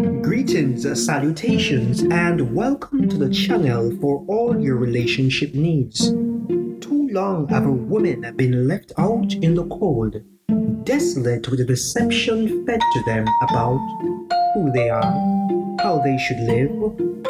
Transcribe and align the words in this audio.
Greetings, 0.00 1.04
salutations, 1.04 2.00
and 2.04 2.54
welcome 2.54 3.06
to 3.06 3.18
the 3.18 3.28
channel 3.28 3.94
for 4.00 4.24
all 4.28 4.58
your 4.58 4.76
relationship 4.76 5.52
needs. 5.52 6.08
Too 6.08 7.08
long 7.12 7.46
have 7.48 7.66
women 7.66 8.34
been 8.34 8.66
left 8.66 8.92
out 8.96 9.34
in 9.34 9.54
the 9.54 9.66
cold, 9.68 10.16
desolate 10.84 11.46
with 11.50 11.58
the 11.58 11.66
deception 11.66 12.64
fed 12.64 12.80
to 12.80 13.02
them 13.04 13.26
about 13.42 13.78
who 14.54 14.72
they 14.72 14.88
are, 14.88 15.12
how 15.82 16.00
they 16.02 16.16
should 16.16 16.40
live, 16.40 16.70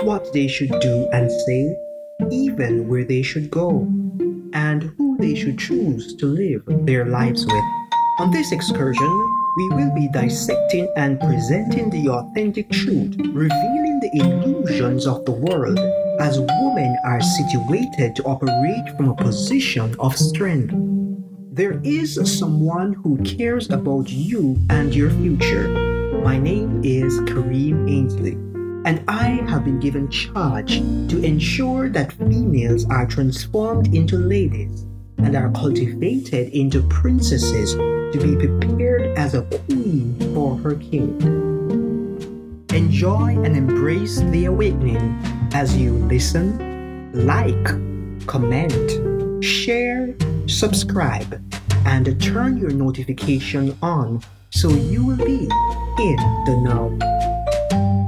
what 0.05 0.33
they 0.33 0.47
should 0.47 0.71
do 0.79 1.09
and 1.13 1.29
say, 1.29 1.77
even 2.31 2.87
where 2.87 3.05
they 3.05 3.23
should 3.23 3.51
go, 3.51 3.81
and 4.53 4.95
who 4.97 5.17
they 5.19 5.35
should 5.35 5.59
choose 5.59 6.15
to 6.15 6.27
live 6.27 6.63
their 6.87 7.07
lives 7.07 7.45
with. 7.45 7.65
On 8.21 8.31
this 8.31 8.53
excursion, 8.53 9.40
we 9.57 9.69
will 9.71 9.93
be 9.95 10.09
dissecting 10.09 10.89
and 10.97 11.19
presenting 11.19 11.91
the 11.91 12.09
authentic 12.09 12.71
truth, 12.71 13.17
revealing 13.33 13.99
the 14.01 14.11
illusions 14.15 15.07
of 15.07 15.25
the 15.25 15.33
world 15.33 15.79
as 16.21 16.39
women 16.39 16.97
are 17.05 17.21
situated 17.21 18.15
to 18.15 18.23
operate 18.25 18.97
from 18.97 19.09
a 19.09 19.15
position 19.15 19.95
of 19.99 20.17
strength. 20.17 20.73
There 21.53 21.81
is 21.83 22.39
someone 22.39 22.93
who 22.93 23.19
cares 23.25 23.69
about 23.71 24.09
you 24.09 24.57
and 24.71 24.95
your 24.95 25.11
future. 25.11 25.69
My 26.23 26.39
name 26.39 26.83
is 26.85 27.19
Kareem 27.21 27.91
Ainsley, 27.91 28.33
and 28.85 29.03
I 29.09 29.43
have 29.49 29.65
been 29.65 29.81
given 29.81 30.09
charge 30.11 30.79
to 30.79 31.23
ensure 31.25 31.89
that 31.89 32.13
females 32.13 32.85
are 32.89 33.07
transformed 33.07 33.93
into 33.95 34.17
ladies 34.17 34.87
and 35.19 35.35
are 35.35 35.51
cultivated 35.51 36.53
into 36.53 36.83
princesses 36.89 37.75
to 38.13 38.19
be 38.19 38.37
prepared 38.37 39.17
as 39.19 39.35
a 39.35 39.43
queen 39.43 40.17
for 40.35 40.57
her 40.59 40.75
king. 40.75 41.21
Enjoy 42.73 43.31
and 43.43 43.57
embrace 43.57 44.21
the 44.21 44.47
awakening 44.47 45.19
as 45.53 45.77
you 45.77 45.93
listen, 45.95 47.11
like, 47.27 48.27
comment, 48.27 49.45
share, 49.45 50.15
subscribe, 50.47 51.43
and 51.87 52.21
turn 52.23 52.57
your 52.57 52.71
notification 52.71 53.77
on 53.83 54.23
so 54.51 54.69
you 54.69 55.05
will 55.05 55.17
be 55.17 55.49
in 55.99 56.17
the 56.47 56.61
know. 56.65 56.97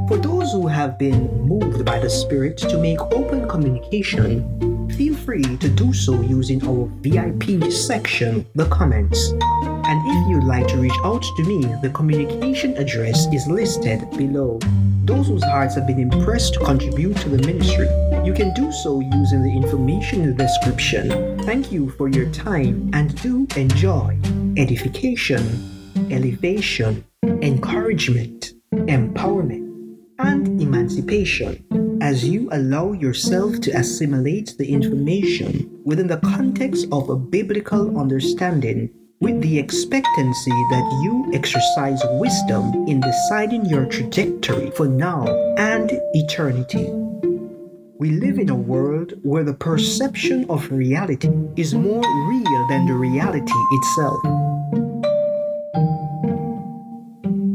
For 0.08 0.19
those 0.19 0.53
who 0.53 0.67
have 0.67 0.98
been 0.98 1.42
moved 1.42 1.84
by 1.84 1.98
the 1.98 2.11
Spirit 2.11 2.58
to 2.58 2.78
make 2.78 3.00
open 3.00 3.48
communication, 3.48 4.89
feel 4.91 5.14
free 5.14 5.56
to 5.56 5.69
do 5.69 5.92
so 5.92 6.20
using 6.20 6.62
our 6.67 6.86
VIP 7.00 7.73
section, 7.73 8.47
the 8.55 8.67
comments. 8.67 9.33
And 9.93 10.01
if 10.07 10.27
you'd 10.27 10.45
like 10.45 10.67
to 10.69 10.79
reach 10.79 10.98
out 11.05 11.23
to 11.23 11.45
me, 11.45 11.67
the 11.83 11.91
communication 11.91 12.75
address 12.79 13.27
is 13.31 13.47
listed 13.47 14.01
below. 14.17 14.59
Those 15.05 15.29
whose 15.29 15.45
hearts 15.45 15.75
have 15.75 15.87
been 15.87 15.98
impressed 15.98 16.55
to 16.55 16.61
contribute 16.61 17.19
to 17.19 17.29
the 17.29 17.47
ministry, 17.47 17.89
you 18.25 18.33
can 18.33 18.55
do 18.55 18.73
so 18.73 19.01
using 19.01 19.43
the 19.43 19.55
information 19.55 20.23
in 20.23 20.35
the 20.35 20.45
description. 20.45 21.39
Thank 21.41 21.70
you 21.70 21.91
for 21.91 22.09
your 22.09 22.31
time 22.31 22.89
and 22.95 23.20
do 23.20 23.47
enjoy 23.55 24.19
edification, 24.57 25.45
elevation, 26.11 27.05
encouragement, 27.23 28.53
empowerment, 28.73 29.69
and 30.20 30.59
emancipation 30.59 31.98
as 32.01 32.27
you 32.27 32.48
allow 32.53 32.93
yourself 32.93 33.61
to 33.61 33.70
assimilate 33.73 34.55
the 34.57 34.73
information 34.73 35.83
within 35.85 36.07
the 36.07 36.17
context 36.17 36.87
of 36.91 37.11
a 37.11 37.17
biblical 37.17 38.01
understanding 38.01 38.89
with 39.23 39.41
the 39.41 39.56
expectancy 39.56 40.51
that 40.51 41.01
you 41.01 41.31
exercise 41.33 42.03
wisdom 42.19 42.89
in 42.89 43.01
deciding 43.01 43.64
your 43.64 43.87
trajectory 43.87 44.69
for 44.73 44.89
now 44.89 45.25
and 45.56 45.92
eternity. 46.12 46.91
We 48.01 48.11
live 48.19 48.41
in 48.41 48.48
a 48.51 48.56
world 48.56 49.12
where 49.23 49.45
the 49.45 49.55
perception 49.55 50.45
of 50.51 50.73
reality 50.73 51.31
is 51.55 51.73
more 51.73 52.03
real 52.29 52.67
than 52.69 52.86
the 52.86 52.95
reality 52.95 53.52
itself. 53.70 54.19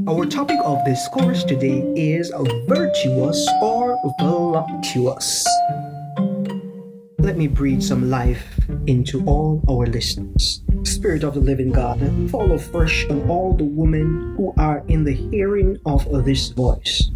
Our 0.07 0.25
topic 0.25 0.59
of 0.63 0.85
discourse 0.85 1.43
today 1.43 1.83
is 1.97 2.31
virtuous 2.69 3.45
or 3.61 3.99
voluptuous. 4.21 5.45
Let 7.19 7.37
me 7.37 7.47
breathe 7.47 7.83
some 7.83 8.09
life 8.09 8.57
into 8.87 9.21
all 9.25 9.61
our 9.69 9.85
listeners. 9.85 10.61
Spirit 10.97 11.23
of 11.23 11.35
the 11.35 11.39
living 11.39 11.71
God, 11.71 11.99
fall 12.31 12.51
afresh 12.53 13.07
on 13.11 13.29
all 13.29 13.53
the 13.53 13.63
women 13.63 14.33
who 14.35 14.51
are 14.57 14.83
in 14.87 15.03
the 15.03 15.13
hearing 15.13 15.79
of 15.85 16.25
this 16.25 16.49
voice. 16.49 17.11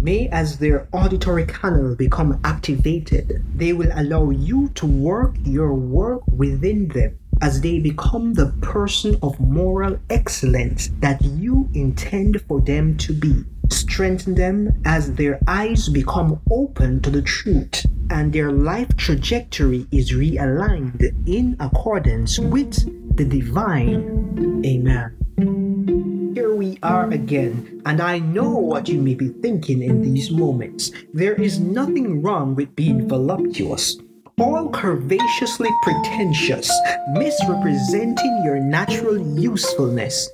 May, 0.00 0.28
as 0.30 0.58
their 0.58 0.88
auditory 0.92 1.44
canal 1.44 1.94
become 1.96 2.40
activated, 2.44 3.44
they 3.54 3.74
will 3.74 3.90
allow 3.94 4.30
you 4.30 4.70
to 4.70 4.86
work 4.86 5.36
your 5.44 5.74
work 5.74 6.22
within 6.28 6.88
them 6.88 7.18
as 7.42 7.60
they 7.60 7.78
become 7.78 8.32
the 8.32 8.54
person 8.62 9.18
of 9.22 9.38
moral 9.38 9.98
excellence 10.08 10.88
that 11.00 11.22
you 11.22 11.68
intend 11.74 12.40
for 12.48 12.58
them 12.62 12.96
to 12.96 13.12
be. 13.12 13.44
Strengthen 13.70 14.34
them 14.34 14.80
as 14.84 15.14
their 15.14 15.38
eyes 15.46 15.88
become 15.88 16.40
open 16.50 17.00
to 17.02 17.10
the 17.10 17.22
truth 17.22 17.84
and 18.10 18.32
their 18.32 18.50
life 18.50 18.96
trajectory 18.96 19.86
is 19.92 20.12
realigned 20.12 21.12
in 21.26 21.56
accordance 21.60 22.38
with 22.38 22.74
the 23.16 23.24
divine. 23.24 24.62
Amen. 24.64 26.32
Here 26.34 26.54
we 26.54 26.78
are 26.82 27.10
again, 27.10 27.82
and 27.84 28.00
I 28.00 28.18
know 28.18 28.50
what 28.50 28.88
you 28.88 29.00
may 29.00 29.14
be 29.14 29.28
thinking 29.28 29.82
in 29.82 30.02
these 30.02 30.30
moments. 30.30 30.92
There 31.12 31.34
is 31.34 31.58
nothing 31.58 32.22
wrong 32.22 32.54
with 32.54 32.74
being 32.76 33.08
voluptuous 33.08 33.98
all 34.40 34.70
curvaceously 34.70 35.68
pretentious, 35.82 36.70
misrepresenting 37.10 38.42
your 38.44 38.60
natural 38.60 39.18
usefulness. 39.36 40.28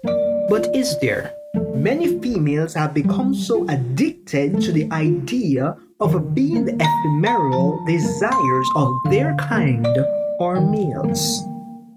But 0.50 0.74
is 0.76 0.98
there? 1.00 1.32
Many 1.84 2.18
females 2.18 2.72
have 2.80 2.94
become 2.94 3.34
so 3.34 3.68
addicted 3.68 4.58
to 4.62 4.72
the 4.72 4.88
idea 4.90 5.76
of 6.00 6.34
being 6.34 6.64
the 6.64 6.72
ephemeral 6.80 7.84
desires 7.84 8.68
of 8.74 8.88
their 9.10 9.36
kind 9.36 9.86
or 10.40 10.62
males. 10.64 11.44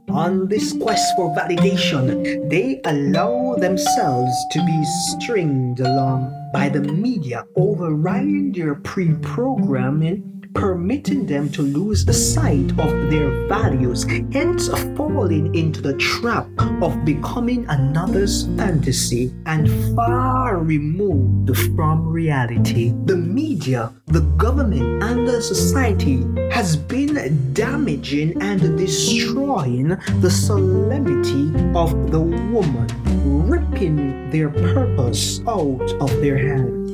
On 0.10 0.50
this 0.50 0.74
quest 0.74 1.08
for 1.16 1.34
validation, 1.34 2.50
they 2.50 2.82
allow 2.84 3.56
themselves 3.56 4.36
to 4.52 4.60
be 4.60 4.84
stringed 5.08 5.80
along 5.80 6.36
by 6.52 6.68
the 6.68 6.82
media, 6.82 7.46
overriding 7.56 8.52
their 8.52 8.76
pre 8.76 9.16
programming 9.24 10.37
permitting 10.58 11.28
them 11.28 11.48
to 11.50 11.62
lose 11.62 12.04
the 12.04 12.14
sight 12.14 12.72
of 12.80 13.12
their 13.12 13.30
values, 13.48 14.06
hence 14.34 14.68
falling 14.98 15.54
into 15.54 15.82
the 15.82 15.96
trap 15.98 16.48
of 16.82 17.06
becoming 17.06 17.64
another's 17.70 18.48
fantasy 18.58 19.32
and 19.46 19.70
far 19.96 20.58
removed 20.58 21.56
from 21.76 22.08
reality. 22.08 22.92
The 23.06 23.18
media, 23.18 23.94
the 24.08 24.22
government, 24.38 25.04
and 25.04 25.28
the 25.28 25.44
society 25.44 26.26
has 26.52 26.76
been 26.76 27.54
damaging 27.54 28.42
and 28.42 28.60
destroying 28.78 29.90
the 30.22 30.32
solemnity 30.32 31.54
of 31.76 32.12
the 32.12 32.22
woman, 32.22 32.88
ripping 33.48 34.32
their 34.32 34.50
purpose 34.50 35.40
out 35.48 35.92
of 36.02 36.10
their 36.20 36.38
hands 36.38 36.87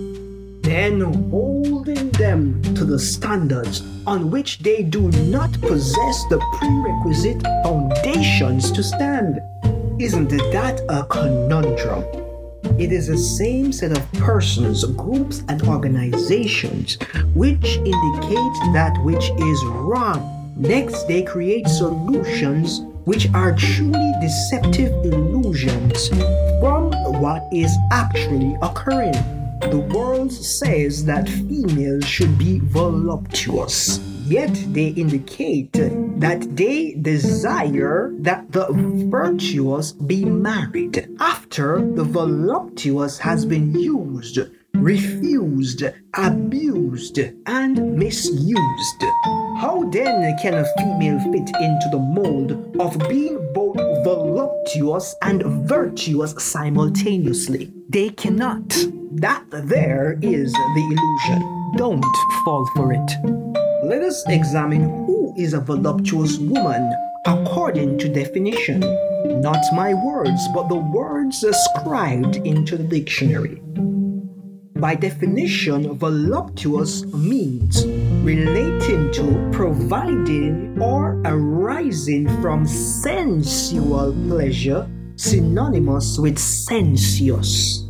then 0.63 1.01
holding 1.29 2.09
them 2.11 2.61
to 2.73 2.85
the 2.85 2.97
standards 2.97 3.83
on 4.07 4.31
which 4.31 4.59
they 4.59 4.81
do 4.81 5.11
not 5.11 5.51
possess 5.61 6.23
the 6.29 6.39
prerequisite 6.57 7.41
foundations 7.63 8.71
to 8.71 8.81
stand. 8.81 9.39
Isn't 9.99 10.29
that 10.29 10.81
a 10.89 11.03
conundrum? 11.05 12.03
It 12.79 12.91
is 12.91 13.07
the 13.07 13.17
same 13.17 13.71
set 13.71 13.91
of 13.91 14.11
persons, 14.13 14.83
groups, 14.83 15.43
and 15.49 15.61
organizations 15.63 16.97
which 17.35 17.77
indicate 17.77 18.55
that 18.73 18.97
which 19.03 19.29
is 19.37 19.65
wrong. 19.65 20.53
Next, 20.55 21.07
they 21.07 21.23
create 21.23 21.67
solutions 21.67 22.81
which 23.05 23.27
are 23.33 23.53
truly 23.53 24.13
deceptive 24.21 24.91
illusions 25.05 26.07
from 26.59 26.91
what 27.21 27.43
is 27.51 27.71
actually 27.91 28.55
occurring. 28.61 29.42
The 29.71 29.89
world 29.93 30.31
says 30.31 31.05
that 31.05 31.27
females 31.27 32.05
should 32.05 32.37
be 32.37 32.59
voluptuous, 32.59 33.99
yet 34.25 34.53
they 34.73 34.89
indicate 34.89 35.73
that 35.73 36.55
they 36.55 36.93
desire 37.01 38.13
that 38.19 38.51
the 38.51 38.67
virtuous 39.09 39.91
be 39.93 40.25
married 40.25 41.07
after 41.19 41.81
the 41.81 42.03
voluptuous 42.03 43.17
has 43.19 43.45
been 43.45 43.73
used 43.73 44.39
refused, 44.83 45.83
abused, 46.15 47.19
and 47.45 47.95
misused. 47.97 49.03
How 49.57 49.87
then 49.91 50.37
can 50.41 50.55
a 50.55 50.65
female 50.77 51.19
fit 51.31 51.49
into 51.61 51.87
the 51.91 51.99
mold 51.99 52.51
of 52.79 52.97
being 53.07 53.39
both 53.53 53.77
voluptuous 54.43 55.15
and 55.21 55.43
virtuous 55.67 56.35
simultaneously? 56.37 57.71
They 57.89 58.09
cannot. 58.09 58.67
That 59.13 59.45
there 59.49 60.17
is 60.21 60.51
the 60.51 60.81
illusion. 60.91 61.73
Don't 61.77 62.03
fall 62.43 62.65
for 62.75 62.91
it. 62.91 63.11
Let 63.83 64.01
us 64.01 64.23
examine 64.27 65.05
who 65.05 65.33
is 65.37 65.53
a 65.53 65.59
voluptuous 65.59 66.37
woman 66.37 66.93
according 67.25 67.99
to 67.99 68.09
definition. 68.09 68.81
Not 69.41 69.63
my 69.73 69.93
words, 69.93 70.41
but 70.53 70.67
the 70.67 70.75
words 70.75 71.43
ascribed 71.43 72.35
into 72.37 72.77
the 72.77 72.83
dictionary. 72.83 73.61
By 74.83 74.95
definition, 74.95 75.97
voluptuous 75.97 77.05
means 77.05 77.87
relating 78.19 79.13
to, 79.13 79.49
providing, 79.53 80.77
or 80.77 81.21
arising 81.23 82.27
from 82.41 82.67
sensual 82.67 84.11
pleasure, 84.27 84.85
synonymous 85.15 86.19
with 86.19 86.37
sensuous. 86.37 87.87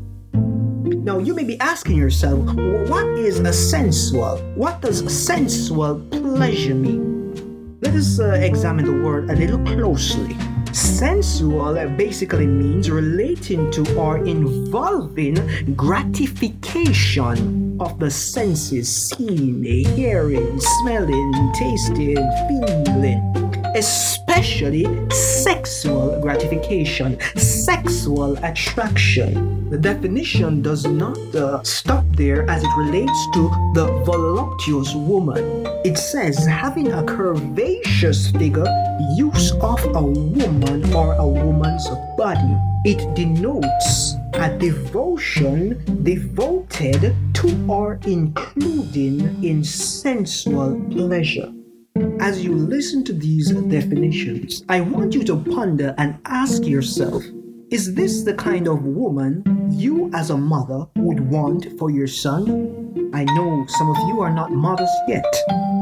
Now, 1.01 1.17
you 1.17 1.33
may 1.33 1.45
be 1.45 1.59
asking 1.59 1.97
yourself, 1.97 2.45
what 2.87 3.07
is 3.17 3.39
a 3.39 3.51
sensual? 3.51 4.37
What 4.53 4.81
does 4.81 5.01
sensual 5.11 5.99
pleasure 6.11 6.75
mean? 6.75 7.79
Let 7.81 7.95
us 7.95 8.19
uh, 8.19 8.33
examine 8.33 8.85
the 8.85 9.01
word 9.01 9.31
a 9.31 9.35
little 9.35 9.65
closely. 9.65 10.37
Sensual 10.73 11.77
uh, 11.77 11.85
basically 11.85 12.47
means 12.47 12.89
relating 12.89 13.69
to 13.69 13.95
or 13.95 14.25
involving 14.25 15.35
gratification 15.75 17.77
of 17.79 17.99
the 17.99 18.09
senses 18.09 19.09
seeing, 19.09 19.63
hearing, 19.63 20.59
smelling, 20.59 21.51
tasting, 21.53 22.17
feeling, 22.47 23.42
especially 23.75 24.85
sexual 25.11 26.19
gratification, 26.21 27.19
sexual 27.35 28.37
attraction. 28.43 29.69
The 29.69 29.77
definition 29.77 30.61
does 30.61 30.85
not 30.85 31.17
uh, 31.33 31.63
stop 31.63 32.05
there 32.11 32.49
as 32.49 32.63
it 32.63 32.77
relates 32.77 33.27
to 33.33 33.49
the 33.73 33.87
voluptuous 34.05 34.93
woman. 34.93 35.65
It 35.83 35.97
says 35.97 36.45
having 36.45 36.91
a 36.91 37.03
curvaceous 37.03 38.31
figure, 38.37 38.67
use 39.15 39.51
of 39.53 39.83
a 39.95 40.01
woman 40.01 40.93
or 40.93 41.13
a 41.13 41.27
woman's 41.27 41.87
body. 42.17 42.55
It 42.85 43.15
denotes 43.15 44.15
a 44.33 44.55
devotion 44.57 45.81
devoted 46.03 47.15
to 47.33 47.65
or 47.67 47.99
including 48.05 49.43
in 49.43 49.63
sensual 49.63 50.79
pleasure. 50.91 51.51
As 52.19 52.43
you 52.43 52.55
listen 52.55 53.03
to 53.03 53.13
these 53.13 53.51
definitions, 53.51 54.63
I 54.67 54.81
want 54.81 55.13
you 55.13 55.23
to 55.25 55.35
ponder 55.35 55.93
and 55.99 56.17
ask 56.25 56.65
yourself 56.65 57.23
is 57.69 57.93
this 57.93 58.23
the 58.23 58.33
kind 58.33 58.67
of 58.67 58.83
woman 58.83 59.43
you 59.69 60.09
as 60.13 60.29
a 60.29 60.37
mother 60.37 60.87
would 60.95 61.19
want 61.19 61.67
for 61.77 61.91
your 61.91 62.07
son? 62.07 63.11
I 63.13 63.23
know 63.23 63.65
some 63.67 63.89
of 63.89 63.97
you 64.07 64.21
are 64.21 64.33
not 64.33 64.51
mothers 64.51 64.89
yet, 65.07 65.25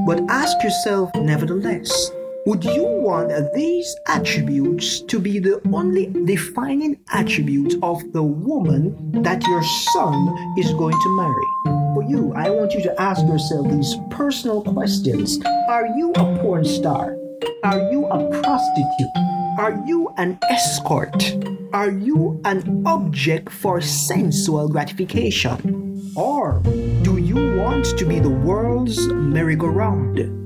but 0.06 0.22
ask 0.30 0.62
yourself 0.64 1.14
nevertheless 1.16 2.12
would 2.46 2.64
you 2.64 2.84
want 2.84 3.32
these 3.54 3.96
attributes 4.08 5.02
to 5.02 5.20
be 5.20 5.38
the 5.38 5.62
only 5.72 6.08
defining 6.26 7.00
attributes 7.12 7.76
of 7.84 8.02
the 8.14 8.24
woman 8.24 9.22
that 9.22 9.44
your 9.44 9.62
son 9.94 10.56
is 10.58 10.74
going 10.74 11.00
to 11.00 11.18
marry? 11.18 11.46
For 11.94 12.04
you, 12.04 12.34
I 12.36 12.50
want 12.50 12.74
you 12.74 12.82
to 12.84 13.02
ask 13.02 13.22
yourself 13.28 13.70
these 13.70 13.96
personal 14.10 14.64
questions 14.64 15.40
Are 15.70 15.86
you 15.96 16.12
a 16.14 16.40
porn 16.40 16.66
star? 16.66 17.16
Are 17.64 17.92
you 17.92 18.08
a 18.08 18.42
prostitute? 18.42 19.12
Are 19.60 19.80
you 19.86 20.12
an 20.18 20.40
escort? 20.50 21.36
Are 21.74 21.92
you 21.92 22.42
an 22.44 22.84
object 22.88 23.52
for 23.52 23.82
sensual 23.82 24.68
gratification? 24.68 26.12
Or 26.16 26.62
do 27.04 27.18
you 27.18 27.56
want 27.58 27.86
to 27.98 28.06
be 28.06 28.20
the 28.20 28.30
world's 28.30 29.08
merry-go-round? 29.08 30.42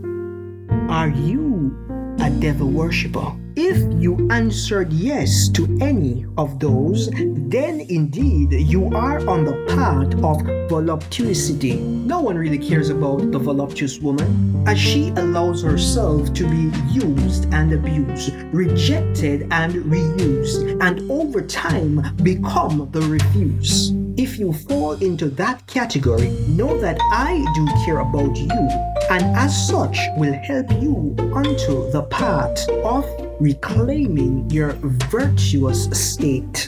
Are 0.92 1.10
you 1.10 1.55
a 2.20 2.30
devil 2.30 2.70
worshiper? 2.70 3.34
If 3.56 3.78
you 4.02 4.28
answered 4.32 4.92
yes 4.92 5.48
to 5.50 5.78
any 5.80 6.26
of 6.38 6.60
those, 6.60 7.10
then 7.10 7.80
indeed 7.88 8.52
you 8.52 8.94
are 8.94 9.26
on 9.30 9.46
the 9.46 9.54
path 9.70 10.14
of 10.16 10.42
voluptuosity. 10.70 11.80
No 11.80 12.20
one 12.20 12.38
really 12.38 12.58
cares 12.58 12.90
about 12.90 13.32
the 13.32 13.40
voluptuous 13.40 14.00
woman, 14.00 14.68
as 14.68 14.78
she 14.78 15.10
allows 15.16 15.64
herself 15.64 16.34
to 16.34 16.44
be 16.50 16.78
used 16.92 17.46
and 17.54 17.72
abused, 17.72 18.34
rejected 18.52 19.48
and 19.52 19.74
reused, 19.86 20.78
and 20.82 21.10
over 21.10 21.42
time 21.42 22.04
become 22.24 22.90
the 22.92 23.02
refuse. 23.02 23.94
If 24.18 24.40
you 24.40 24.54
fall 24.54 24.94
into 24.94 25.28
that 25.32 25.68
category, 25.68 26.30
know 26.48 26.80
that 26.80 26.98
I 27.12 27.44
do 27.54 27.68
care 27.84 28.00
about 28.00 28.38
you, 28.38 28.50
and 29.12 29.36
as 29.36 29.68
such 29.68 30.00
will 30.16 30.32
help 30.32 30.72
you 30.82 31.18
onto 31.36 31.92
the 31.92 32.04
path 32.10 32.70
of 32.70 33.06
reclaiming 33.42 34.50
your 34.50 34.72
virtuous 35.12 35.90
state. 35.92 36.66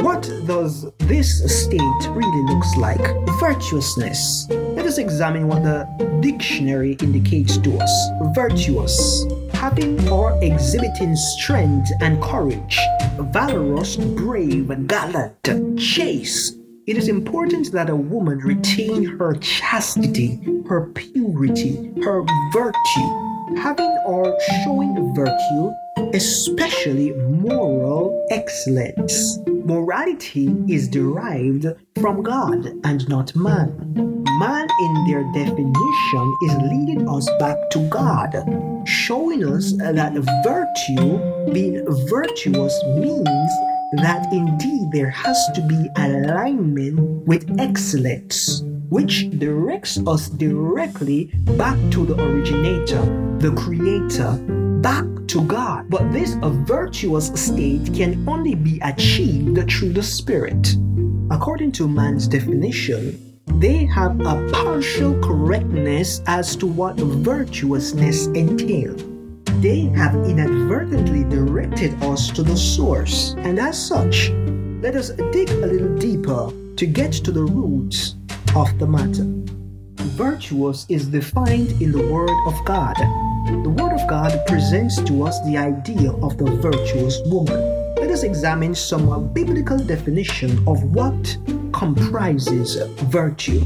What 0.00 0.22
does 0.46 0.90
this 1.00 1.62
state 1.62 2.08
really 2.08 2.54
looks 2.54 2.76
like? 2.76 3.04
Virtuousness. 3.40 4.46
Let 4.48 4.86
us 4.86 4.96
examine 4.96 5.48
what 5.48 5.64
the 5.64 5.86
dictionary 6.22 6.92
indicates 7.02 7.58
to 7.58 7.76
us. 7.78 8.08
Virtuous. 8.34 9.26
Having 9.52 10.08
or 10.08 10.42
exhibiting 10.42 11.14
strength 11.14 11.90
and 12.00 12.22
courage. 12.22 12.78
Valorous, 13.18 13.96
brave, 13.96 14.70
and 14.70 14.88
gallant, 14.88 15.34
chaste. 15.78 16.56
It 16.86 16.96
is 16.96 17.08
important 17.08 17.72
that 17.72 17.90
a 17.90 17.96
woman 17.96 18.38
retain 18.38 19.04
her 19.18 19.34
chastity, 19.40 20.38
her 20.68 20.86
purity, 20.94 21.92
her 22.04 22.22
virtue. 22.52 23.56
Having 23.56 23.96
or 24.06 24.38
showing 24.62 25.12
virtue 25.12 25.72
especially 26.14 27.12
moral 27.12 28.26
excellence. 28.30 29.38
Morality 29.46 30.54
is 30.68 30.88
derived 30.88 31.66
from 32.00 32.22
God 32.22 32.66
and 32.84 33.08
not 33.08 33.34
man. 33.34 33.94
Man, 34.38 34.68
in 34.80 35.06
their 35.06 35.24
definition, 35.32 36.38
is 36.42 36.54
leading 36.70 37.08
us 37.08 37.28
back 37.38 37.56
to 37.70 37.88
God, 37.88 38.32
showing 38.86 39.44
us 39.44 39.72
that 39.72 40.12
virtue, 40.44 41.52
being 41.52 41.84
virtuous, 42.08 42.84
means 42.96 43.50
that 43.92 44.32
indeed 44.32 44.90
there 44.92 45.10
has 45.10 45.38
to 45.54 45.60
be 45.62 45.88
alignment 45.96 47.26
with 47.26 47.48
excellence, 47.58 48.62
which 48.88 49.30
directs 49.38 49.98
us 50.06 50.28
directly 50.28 51.26
back 51.56 51.78
to 51.90 52.04
the 52.04 52.20
originator, 52.22 53.02
the 53.38 53.52
creator, 53.52 54.38
back 54.80 55.04
to 55.28 55.42
God. 55.46 55.88
But 55.88 56.12
this 56.12 56.36
a 56.42 56.50
virtuous 56.50 57.28
state 57.34 57.92
can 57.94 58.28
only 58.28 58.54
be 58.54 58.80
achieved 58.82 59.70
through 59.70 59.92
the 59.92 60.02
Spirit. 60.02 60.76
According 61.30 61.72
to 61.72 61.88
man's 61.88 62.28
definition, 62.28 63.38
they 63.46 63.84
have 63.86 64.20
a 64.20 64.50
partial 64.52 65.18
correctness 65.20 66.20
as 66.26 66.56
to 66.56 66.66
what 66.66 66.96
virtuousness 66.96 68.26
entails. 68.28 69.15
They 69.60 69.90
have 69.96 70.14
inadvertently 70.14 71.24
directed 71.24 71.94
us 72.02 72.30
to 72.30 72.42
the 72.42 72.56
source, 72.56 73.34
and 73.38 73.58
as 73.58 73.76
such, 73.76 74.30
let 74.82 74.96
us 74.96 75.10
dig 75.32 75.50
a 75.50 75.66
little 75.66 75.96
deeper 75.96 76.52
to 76.76 76.86
get 76.86 77.12
to 77.12 77.32
the 77.32 77.44
roots 77.44 78.16
of 78.54 78.78
the 78.78 78.86
matter. 78.86 79.26
Virtuous 80.16 80.86
is 80.88 81.06
defined 81.06 81.80
in 81.82 81.92
the 81.92 82.06
Word 82.06 82.30
of 82.46 82.54
God 82.64 82.96
the 83.46 83.70
Word 83.70 83.92
of 83.92 84.08
God 84.08 84.44
presents 84.48 85.00
to 85.02 85.22
us 85.22 85.40
the 85.42 85.56
idea 85.56 86.10
of 86.10 86.36
the 86.36 86.50
virtuous 86.56 87.20
woman. 87.26 87.94
Let 87.94 88.10
us 88.10 88.24
examine 88.24 88.74
some 88.74 89.32
biblical 89.32 89.78
definition 89.78 90.50
of 90.66 90.82
what 90.82 91.36
comprises 91.72 92.74
virtue. 93.04 93.62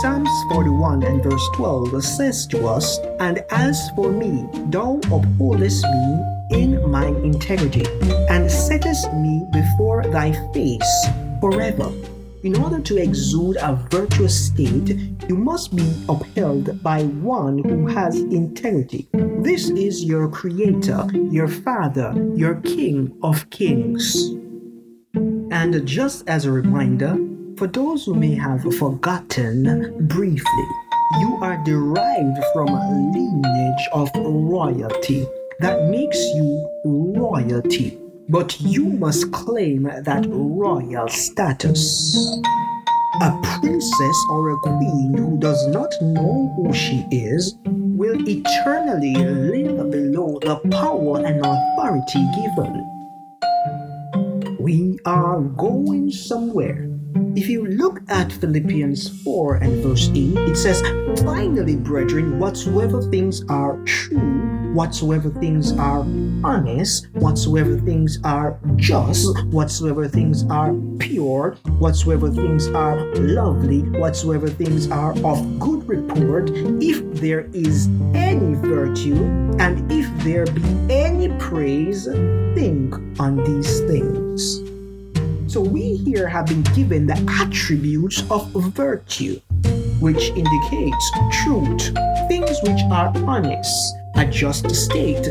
Psalms 0.00 0.30
41 0.50 1.02
and 1.02 1.22
verse 1.22 1.48
12 1.54 2.04
says 2.04 2.46
to 2.46 2.66
us, 2.66 2.98
And 3.20 3.44
as 3.50 3.90
for 3.96 4.10
me, 4.10 4.48
thou 4.70 5.00
upholdest 5.10 5.84
me 5.84 6.24
in 6.50 6.90
mine 6.90 7.16
integrity, 7.16 7.84
and 8.28 8.50
settest 8.50 9.12
me 9.14 9.46
before 9.52 10.04
thy 10.06 10.32
face 10.52 11.06
forever. 11.40 11.90
In 12.42 12.56
order 12.56 12.80
to 12.80 12.96
exude 12.96 13.56
a 13.56 13.74
virtuous 13.90 14.46
state, 14.46 14.96
you 15.28 15.36
must 15.36 15.74
be 15.74 15.94
upheld 16.08 16.82
by 16.82 17.04
one 17.04 17.58
who 17.58 17.86
has 17.86 18.18
integrity. 18.18 19.08
This 19.12 19.70
is 19.70 20.04
your 20.04 20.28
Creator, 20.28 21.08
your 21.30 21.48
Father, 21.48 22.12
your 22.34 22.56
King 22.56 23.16
of 23.22 23.48
Kings. 23.50 24.34
And 25.14 25.86
just 25.86 26.28
as 26.28 26.44
a 26.44 26.50
reminder, 26.50 27.16
For 27.58 27.66
those 27.66 28.06
who 28.06 28.14
may 28.14 28.34
have 28.34 28.62
forgotten 28.76 30.06
briefly, 30.08 30.68
you 31.20 31.38
are 31.42 31.62
derived 31.64 32.38
from 32.52 32.68
a 32.68 33.12
lineage 33.14 33.88
of 33.92 34.10
royalty 34.16 35.26
that 35.60 35.88
makes 35.88 36.18
you 36.34 36.68
royalty. 36.84 37.98
But 38.28 38.60
you 38.60 38.84
must 38.84 39.32
claim 39.32 39.82
that 39.82 40.24
royal 40.28 41.08
status. 41.08 42.16
A 43.20 43.58
princess 43.60 44.24
or 44.30 44.50
a 44.50 44.56
queen 44.58 45.14
who 45.16 45.38
does 45.38 45.66
not 45.68 45.92
know 46.00 46.52
who 46.56 46.72
she 46.72 47.04
is 47.10 47.54
will 47.64 48.16
eternally 48.26 49.14
live 49.14 49.90
below 49.90 50.38
the 50.40 50.56
power 50.70 51.24
and 51.24 51.44
authority 51.44 52.24
given. 52.34 52.88
We 54.58 54.98
are 55.04 55.40
going 55.40 56.10
somewhere. 56.10 56.91
If 57.14 57.48
you 57.48 57.66
look 57.66 58.00
at 58.08 58.32
Philippians 58.32 59.22
4 59.22 59.56
and 59.56 59.82
verse 59.82 60.08
8, 60.08 60.16
it 60.16 60.56
says, 60.56 60.80
Finally, 61.22 61.76
brethren, 61.76 62.38
whatsoever 62.38 63.02
things 63.02 63.44
are 63.48 63.76
true, 63.84 64.72
whatsoever 64.72 65.28
things 65.28 65.72
are 65.72 66.00
honest, 66.44 67.08
whatsoever 67.14 67.78
things 67.78 68.18
are 68.24 68.58
just, 68.76 69.44
whatsoever 69.46 70.08
things 70.08 70.44
are 70.50 70.74
pure, 70.98 71.56
whatsoever 71.78 72.30
things 72.30 72.68
are 72.68 72.96
lovely, 73.16 73.82
whatsoever 73.98 74.48
things 74.48 74.90
are 74.90 75.12
of 75.24 75.58
good 75.58 75.86
report, 75.88 76.50
if 76.80 77.02
there 77.20 77.48
is 77.52 77.88
any 78.14 78.54
virtue, 78.54 79.22
and 79.58 79.90
if 79.92 80.08
there 80.24 80.46
be 80.46 80.62
any 80.90 81.28
praise, 81.38 82.06
think 82.54 82.94
on 83.20 83.36
these 83.44 83.80
things. 83.80 84.71
So 85.52 85.60
we 85.60 85.96
here 85.96 86.26
have 86.28 86.46
been 86.46 86.62
given 86.74 87.06
the 87.06 87.18
attributes 87.38 88.22
of 88.30 88.50
virtue, 88.72 89.38
which 90.00 90.30
indicates 90.30 91.10
truth, 91.44 91.92
things 92.26 92.56
which 92.62 92.80
are 92.90 93.12
honest, 93.28 93.94
a 94.16 94.24
just 94.24 94.74
state, 94.74 95.28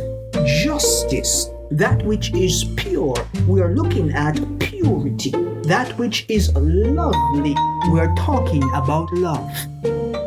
justice, 0.64 1.50
that 1.72 2.06
which 2.06 2.36
is 2.36 2.66
pure. 2.78 3.16
We 3.48 3.62
are 3.62 3.74
looking 3.74 4.12
at 4.12 4.36
purity. 4.60 5.32
That 5.64 5.98
which 5.98 6.28
is 6.30 6.54
lovely. 6.54 7.56
We 7.92 8.00
are 8.00 8.14
talking 8.16 8.62
about 8.76 9.12
love. 9.14 9.52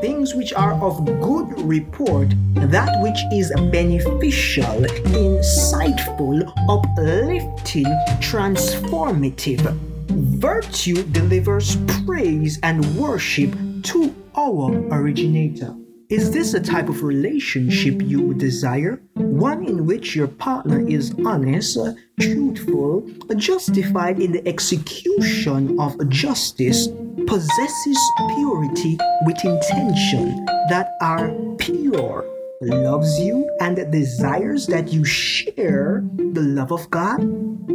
Things 0.04 0.34
which 0.34 0.52
are 0.52 0.74
of 0.84 1.02
good 1.06 1.58
report, 1.62 2.28
that 2.56 3.00
which 3.00 3.18
is 3.32 3.50
beneficial, 3.72 4.84
insightful, 5.16 6.44
uplifting, 6.68 7.86
transformative. 8.20 9.62
Virtue 10.10 11.02
delivers 11.04 11.78
praise 12.04 12.58
and 12.62 12.84
worship 12.96 13.56
to 13.84 14.14
our 14.36 14.74
originator. 14.92 15.74
Is 16.14 16.30
this 16.30 16.54
a 16.54 16.60
type 16.60 16.88
of 16.88 17.02
relationship 17.02 18.00
you 18.00 18.34
desire? 18.34 19.02
One 19.14 19.64
in 19.64 19.84
which 19.84 20.14
your 20.14 20.28
partner 20.28 20.86
is 20.88 21.12
honest, 21.26 21.76
truthful, 22.20 23.10
justified 23.34 24.20
in 24.20 24.30
the 24.30 24.46
execution 24.46 25.76
of 25.80 26.08
justice, 26.10 26.86
possesses 27.26 27.98
purity 28.36 28.96
with 29.26 29.44
intention 29.44 30.44
that 30.68 30.92
are 31.00 31.34
pure, 31.58 32.24
loves 32.60 33.18
you, 33.20 33.48
and 33.60 33.76
desires 33.90 34.66
that 34.66 34.92
you 34.92 35.04
share 35.04 36.04
the 36.32 36.42
love 36.42 36.72
of 36.72 36.88
God? 36.90 37.20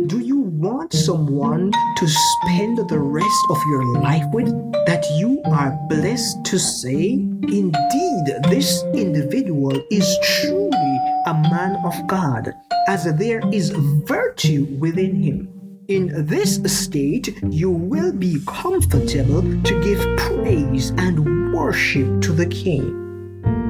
Do 0.07 0.19
you 0.19 0.39
want 0.39 0.93
someone 0.93 1.71
to 1.97 2.07
spend 2.07 2.77
the 2.89 2.99
rest 2.99 3.45
of 3.49 3.57
your 3.69 3.85
life 3.99 4.25
with 4.33 4.49
that 4.85 5.05
you 5.17 5.41
are 5.45 5.77
blessed 5.87 6.43
to 6.45 6.59
say, 6.59 7.13
Indeed, 7.13 8.25
this 8.49 8.83
individual 8.93 9.81
is 9.89 10.17
truly 10.23 10.99
a 11.27 11.33
man 11.33 11.77
of 11.85 12.07
God, 12.07 12.53
as 12.87 13.05
there 13.15 13.41
is 13.51 13.69
virtue 14.05 14.65
within 14.79 15.21
him. 15.21 15.49
In 15.87 16.25
this 16.27 16.61
state, 16.65 17.35
you 17.49 17.69
will 17.69 18.13
be 18.13 18.39
comfortable 18.47 19.41
to 19.41 19.81
give 19.83 19.99
praise 20.17 20.91
and 20.97 21.53
worship 21.53 22.21
to 22.21 22.31
the 22.31 22.45
King. 22.45 23.08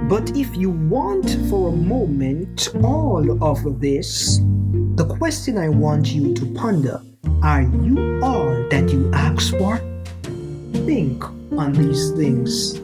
But 0.09 0.35
if 0.35 0.57
you 0.57 0.71
want 0.71 1.29
for 1.51 1.69
a 1.69 1.71
moment 1.71 2.69
all 2.83 3.43
of 3.43 3.79
this, 3.79 4.39
the 4.95 5.05
question 5.05 5.55
I 5.55 5.69
want 5.69 6.07
you 6.07 6.33
to 6.33 6.45
ponder 6.55 6.99
are 7.43 7.61
you 7.61 8.19
all 8.23 8.49
that 8.71 8.89
you 8.89 9.11
ask 9.13 9.55
for? 9.55 9.77
Think 10.87 11.23
on 11.53 11.73
these 11.73 12.09
things. 12.13 12.81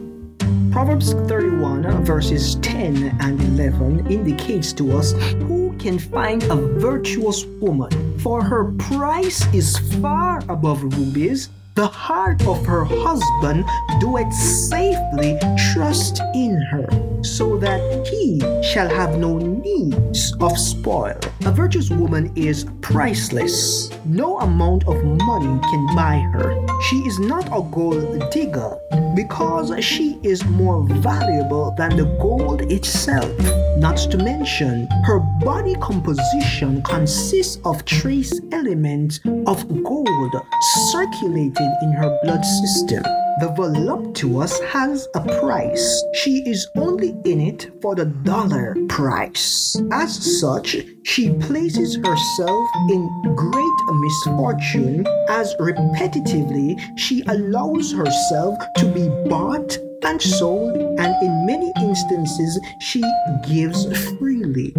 Proverbs 0.70 1.14
31, 1.26 1.86
uh, 1.86 2.00
verses 2.02 2.54
10 2.62 3.18
and 3.18 3.40
11 3.58 4.06
indicates 4.06 4.72
to 4.74 4.96
us 4.96 5.10
who 5.48 5.74
can 5.80 5.98
find 5.98 6.44
a 6.44 6.54
virtuous 6.78 7.44
woman, 7.60 7.90
for 8.20 8.40
her 8.40 8.72
price 8.74 9.44
is 9.52 9.76
far 10.00 10.44
above 10.48 10.80
rubies. 10.84 11.48
The 11.74 11.88
heart 11.88 12.46
of 12.46 12.64
her 12.64 12.84
husband 12.84 13.64
doeth 14.00 14.32
safely 14.32 15.36
trust 15.74 16.20
in 16.32 16.58
her 16.70 16.86
so 17.22 17.56
that 17.58 17.80
he 18.06 18.40
shall 18.62 18.88
have 18.88 19.18
no 19.18 19.38
needs 19.38 20.34
of 20.40 20.56
spoil. 20.58 21.18
A 21.44 21.52
virtuous 21.52 21.90
woman 21.90 22.32
is 22.36 22.66
priceless. 22.80 23.90
No 24.04 24.38
amount 24.40 24.86
of 24.88 25.02
money 25.04 25.60
can 25.60 25.96
buy 25.96 26.18
her. 26.32 26.54
She 26.88 26.96
is 26.98 27.18
not 27.18 27.46
a 27.48 27.62
gold 27.70 28.30
digger 28.30 28.78
because 29.14 29.72
she 29.84 30.18
is 30.22 30.44
more 30.44 30.82
valuable 30.84 31.74
than 31.76 31.96
the 31.96 32.04
gold 32.20 32.62
itself. 32.70 33.30
Not 33.78 33.96
to 34.10 34.18
mention, 34.18 34.88
her 35.04 35.18
body 35.40 35.74
composition 35.76 36.82
consists 36.82 37.58
of 37.64 37.84
trace 37.84 38.32
elements 38.52 39.20
of 39.46 39.66
gold 39.84 40.34
circulating 40.92 41.76
in 41.82 41.92
her 41.92 42.18
blood 42.22 42.44
system. 42.44 43.04
The 43.38 43.52
voluptuous 43.54 44.58
has 44.72 45.06
a 45.14 45.20
price. 45.40 46.04
She 46.14 46.38
is 46.48 46.66
only 46.74 47.14
in 47.26 47.38
it 47.38 47.70
for 47.82 47.94
the 47.94 48.06
dollar 48.06 48.74
price. 48.88 49.76
As 49.92 50.40
such, 50.40 50.76
she 51.04 51.34
places 51.34 51.96
herself 51.96 52.68
in 52.88 53.34
great 53.34 53.78
misfortune 53.90 55.06
as 55.28 55.54
repetitively 55.60 56.80
she 56.96 57.22
allows 57.28 57.92
herself 57.92 58.56
to 58.78 58.86
be 58.86 59.06
bought 59.28 59.76
and 60.02 60.22
sold, 60.22 60.76
and 60.98 61.22
in 61.22 61.44
many 61.44 61.70
instances, 61.76 62.58
she 62.80 63.02
gives 63.46 63.84
freely. 64.18 64.72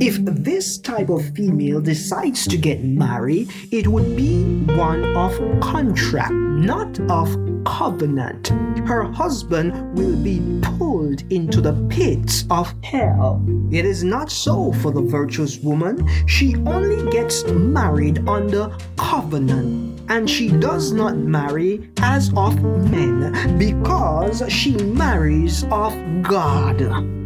If 0.00 0.16
this 0.24 0.78
type 0.78 1.10
of 1.10 1.28
female 1.34 1.80
decides 1.80 2.46
to 2.46 2.56
get 2.56 2.84
married, 2.84 3.50
it 3.72 3.88
would 3.88 4.16
be 4.16 4.44
one 4.76 5.04
of 5.16 5.60
contract, 5.60 6.32
not 6.32 6.98
of 7.10 7.47
covenant. 7.68 8.48
Her 8.88 9.02
husband 9.02 9.72
will 9.96 10.16
be 10.16 10.40
pulled 10.62 11.20
into 11.30 11.60
the 11.60 11.74
pits 11.90 12.44
of 12.50 12.72
hell. 12.82 13.44
It 13.70 13.84
is 13.84 14.02
not 14.02 14.30
so 14.30 14.72
for 14.72 14.90
the 14.90 15.02
virtuous 15.02 15.58
woman. 15.58 16.08
She 16.26 16.56
only 16.66 17.10
gets 17.10 17.44
married 17.44 18.26
under 18.26 18.74
covenant. 18.96 20.00
And 20.08 20.28
she 20.28 20.48
does 20.48 20.92
not 20.92 21.18
marry 21.18 21.90
as 22.00 22.32
of 22.34 22.62
men 22.90 23.58
because 23.58 24.42
she 24.50 24.72
marries 24.72 25.64
of 25.64 25.92
God. 26.22 26.80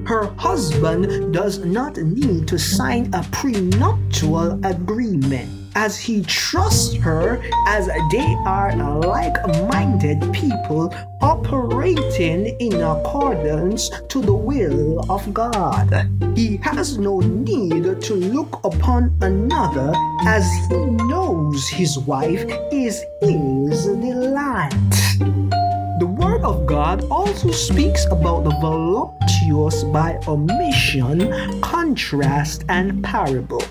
Her 0.04 0.26
husband 0.37 1.32
does 1.32 1.64
not 1.64 1.96
need 1.99 2.49
to 2.49 2.58
sign 2.58 3.14
a 3.14 3.22
prenuptial 3.30 4.58
agreement 4.66 5.62
as 5.74 5.98
he 5.98 6.22
trusts 6.22 6.94
her 6.96 7.42
as 7.66 7.86
they 8.10 8.36
are 8.46 8.76
like 9.00 9.36
minded 9.68 10.20
people 10.32 10.94
operating 11.20 12.46
in 12.58 12.74
accordance 12.82 13.90
to 14.08 14.20
the 14.20 14.34
will 14.34 15.10
of 15.10 15.32
God. 15.32 16.08
He 16.36 16.56
has 16.58 16.98
no 16.98 17.20
need 17.20 18.02
to 18.02 18.14
look 18.14 18.60
upon 18.64 19.16
another 19.20 19.92
as 20.26 20.44
he 20.68 20.76
knows 20.76 21.68
his 21.68 21.98
wife 21.98 22.44
is 22.72 23.02
his 23.20 23.84
delight. 23.86 24.70
The 25.98 26.06
Word 26.06 26.42
of 26.42 26.66
God 26.66 27.04
also 27.10 27.52
speaks 27.52 28.06
about 28.06 28.44
the 28.44 28.50
voluptuous 28.60 29.84
by 29.84 30.18
omission, 30.26 31.60
contrast, 31.60 32.64
and 32.68 33.04
parable. 33.04 33.62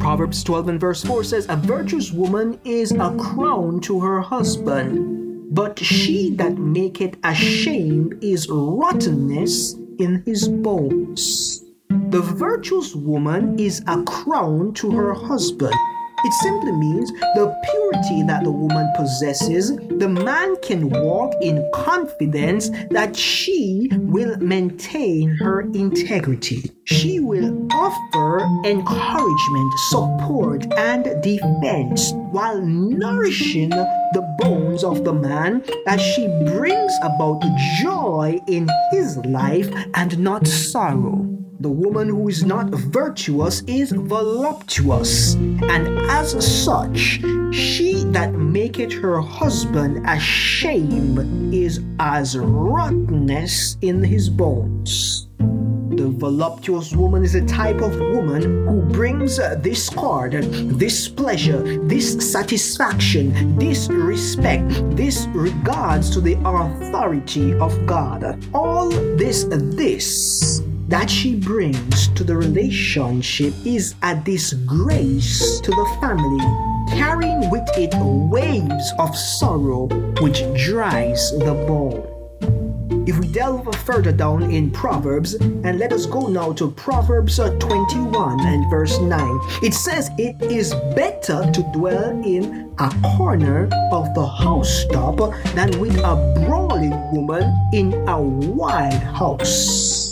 Proverbs 0.00 0.42
12 0.42 0.68
and 0.70 0.80
verse 0.80 1.04
4 1.04 1.22
says, 1.24 1.46
A 1.50 1.56
virtuous 1.56 2.10
woman 2.10 2.58
is 2.64 2.90
a 2.92 3.14
crown 3.18 3.80
to 3.80 4.00
her 4.00 4.22
husband, 4.22 5.54
but 5.54 5.78
she 5.78 6.30
that 6.36 6.56
maketh 6.56 7.16
shame 7.34 8.18
is 8.22 8.48
rottenness 8.48 9.74
in 9.98 10.22
his 10.24 10.48
bones. 10.48 11.62
The 12.08 12.22
virtuous 12.22 12.94
woman 12.94 13.58
is 13.58 13.82
a 13.86 14.02
crown 14.04 14.72
to 14.74 14.90
her 14.90 15.12
husband. 15.12 15.74
It 16.22 16.32
simply 16.34 16.72
means 16.72 17.10
the 17.34 17.54
purity 17.70 18.22
that 18.24 18.44
the 18.44 18.50
woman 18.50 18.92
possesses, 18.94 19.74
the 19.76 20.08
man 20.08 20.56
can 20.62 20.90
walk 20.90 21.34
in 21.40 21.68
confidence 21.74 22.70
that 22.90 23.16
she 23.16 23.88
will 23.92 24.36
maintain 24.38 25.30
her 25.36 25.62
integrity. 25.62 26.70
She 26.84 27.20
will 27.20 27.66
offer 27.72 28.40
encouragement, 28.64 29.72
support, 29.88 30.66
and 30.76 31.04
defense 31.22 32.12
while 32.30 32.60
nourishing 32.60 33.70
the 33.70 34.36
bones 34.38 34.84
of 34.84 35.04
the 35.04 35.12
man 35.12 35.64
as 35.86 36.00
she 36.00 36.26
brings 36.44 36.92
about 37.02 37.42
joy 37.80 38.38
in 38.46 38.68
his 38.90 39.16
life 39.18 39.72
and 39.94 40.18
not 40.18 40.46
sorrow. 40.46 41.39
The 41.60 41.68
woman 41.68 42.08
who 42.08 42.26
is 42.28 42.42
not 42.42 42.70
virtuous 42.70 43.60
is 43.66 43.92
voluptuous, 43.92 45.34
and 45.34 45.98
as 46.10 46.30
such, 46.64 47.20
she 47.52 48.02
that 48.12 48.32
maketh 48.32 48.94
her 48.94 49.20
husband 49.20 50.08
ashamed 50.08 51.52
is 51.52 51.82
as 51.98 52.38
rottenness 52.38 53.76
in 53.82 54.02
his 54.02 54.30
bones. 54.30 55.28
The 55.90 56.08
voluptuous 56.08 56.94
woman 56.94 57.24
is 57.24 57.34
a 57.34 57.44
type 57.44 57.82
of 57.82 57.94
woman 58.00 58.66
who 58.66 58.80
brings 58.94 59.36
discord, 59.60 60.32
this 60.80 61.08
pleasure, 61.08 61.60
this 61.86 62.32
satisfaction, 62.32 63.58
this 63.58 63.90
respect, 63.90 64.70
this 64.96 65.26
regards 65.34 66.08
to 66.08 66.22
the 66.22 66.38
authority 66.42 67.52
of 67.58 67.84
God. 67.84 68.42
All 68.54 68.88
this, 68.88 69.44
this 69.44 70.62
that 70.90 71.08
she 71.08 71.36
brings 71.36 72.08
to 72.08 72.24
the 72.24 72.36
relationship 72.36 73.54
is 73.64 73.94
a 74.02 74.16
disgrace 74.16 75.60
to 75.60 75.70
the 75.70 75.96
family, 76.00 76.44
carrying 76.98 77.48
with 77.48 77.62
it 77.78 77.94
waves 78.28 78.92
of 78.98 79.16
sorrow 79.16 79.86
which 80.20 80.42
dries 80.66 81.30
the 81.38 81.54
bone. 81.68 82.04
If 83.06 83.18
we 83.20 83.28
delve 83.28 83.72
further 83.86 84.10
down 84.10 84.50
in 84.50 84.72
Proverbs, 84.72 85.34
and 85.34 85.78
let 85.78 85.92
us 85.92 86.06
go 86.06 86.26
now 86.26 86.52
to 86.54 86.72
Proverbs 86.72 87.36
21 87.38 88.40
and 88.40 88.68
verse 88.68 88.98
9, 88.98 89.40
it 89.62 89.74
says, 89.74 90.10
It 90.18 90.42
is 90.42 90.74
better 90.96 91.48
to 91.52 91.70
dwell 91.72 92.10
in 92.24 92.74
a 92.80 92.90
corner 93.16 93.68
of 93.92 94.12
the 94.14 94.26
housetop 94.26 95.34
than 95.54 95.78
with 95.78 95.96
a 95.98 96.44
brawling 96.46 96.90
woman 97.12 97.44
in 97.72 97.94
a 98.08 98.20
wide 98.20 98.92
house. 98.92 100.09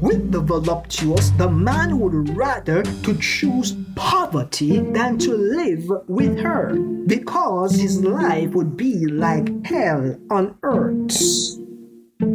With 0.00 0.30
the 0.30 0.40
voluptuous, 0.40 1.30
the 1.30 1.50
man 1.50 1.98
would 1.98 2.36
rather 2.36 2.84
to 2.84 3.18
choose 3.18 3.76
poverty 3.96 4.78
than 4.78 5.18
to 5.18 5.34
live 5.34 5.90
with 6.06 6.38
her, 6.38 6.74
because 7.06 7.74
his 7.74 8.04
life 8.04 8.50
would 8.50 8.76
be 8.76 9.06
like 9.06 9.66
hell 9.66 10.16
on 10.30 10.56
earth. 10.62 11.20